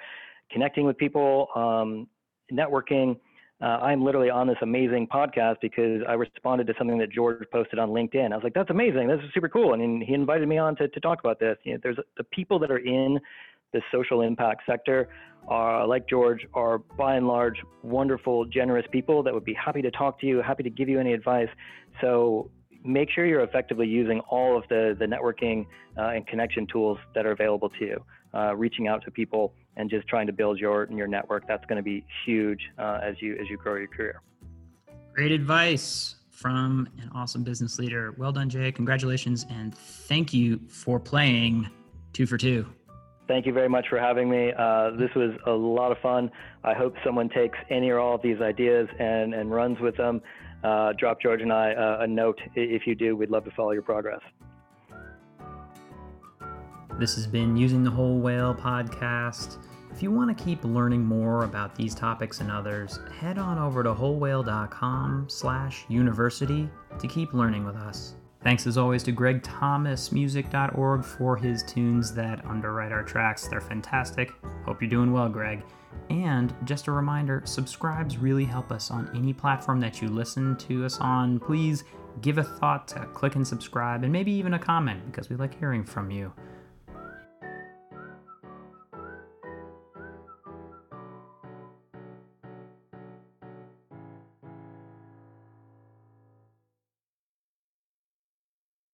[0.51, 2.07] connecting with people, um,
[2.51, 3.17] networking.
[3.61, 7.77] Uh, I'm literally on this amazing podcast because I responded to something that George posted
[7.77, 8.31] on LinkedIn.
[8.31, 9.07] I was like, "That's amazing!
[9.07, 11.57] This is super cool!" And he invited me on to to talk about this.
[11.63, 13.19] You know, there's the people that are in
[13.73, 15.09] the social impact sector
[15.47, 19.91] are like George are by and large wonderful, generous people that would be happy to
[19.91, 21.49] talk to you, happy to give you any advice.
[22.01, 22.49] So
[22.83, 25.65] make sure you're effectively using all of the the networking
[25.97, 28.05] uh, and connection tools that are available to you.
[28.33, 31.77] Uh, reaching out to people and just trying to build your your network that's going
[31.77, 34.21] to be huge uh, as you as you grow your career.
[35.13, 38.13] Great advice from an awesome business leader.
[38.17, 38.71] Well done, Jay.
[38.71, 41.69] Congratulations and thank you for playing
[42.13, 42.65] two for two.
[43.27, 44.51] Thank you very much for having me.
[44.57, 46.31] Uh, this was a lot of fun.
[46.63, 50.21] I hope someone takes any or all of these ideas and, and runs with them.
[50.63, 52.39] Uh, drop George and I uh, note.
[52.55, 54.21] If you do, we'd love to follow your progress.
[56.99, 59.57] This has been Using the Whole Whale podcast.
[59.91, 63.83] If you want to keep learning more about these topics and others, head on over
[63.83, 68.15] to wholewhale.com slash university to keep learning with us.
[68.41, 73.47] Thanks as always to gregthomasmusic.org for his tunes that underwrite our tracks.
[73.47, 74.31] They're fantastic.
[74.65, 75.63] Hope you're doing well, Greg.
[76.09, 80.85] And just a reminder subscribes really help us on any platform that you listen to
[80.85, 81.39] us on.
[81.39, 81.83] Please
[82.21, 85.57] give a thought to click and subscribe and maybe even a comment because we like
[85.59, 86.31] hearing from you.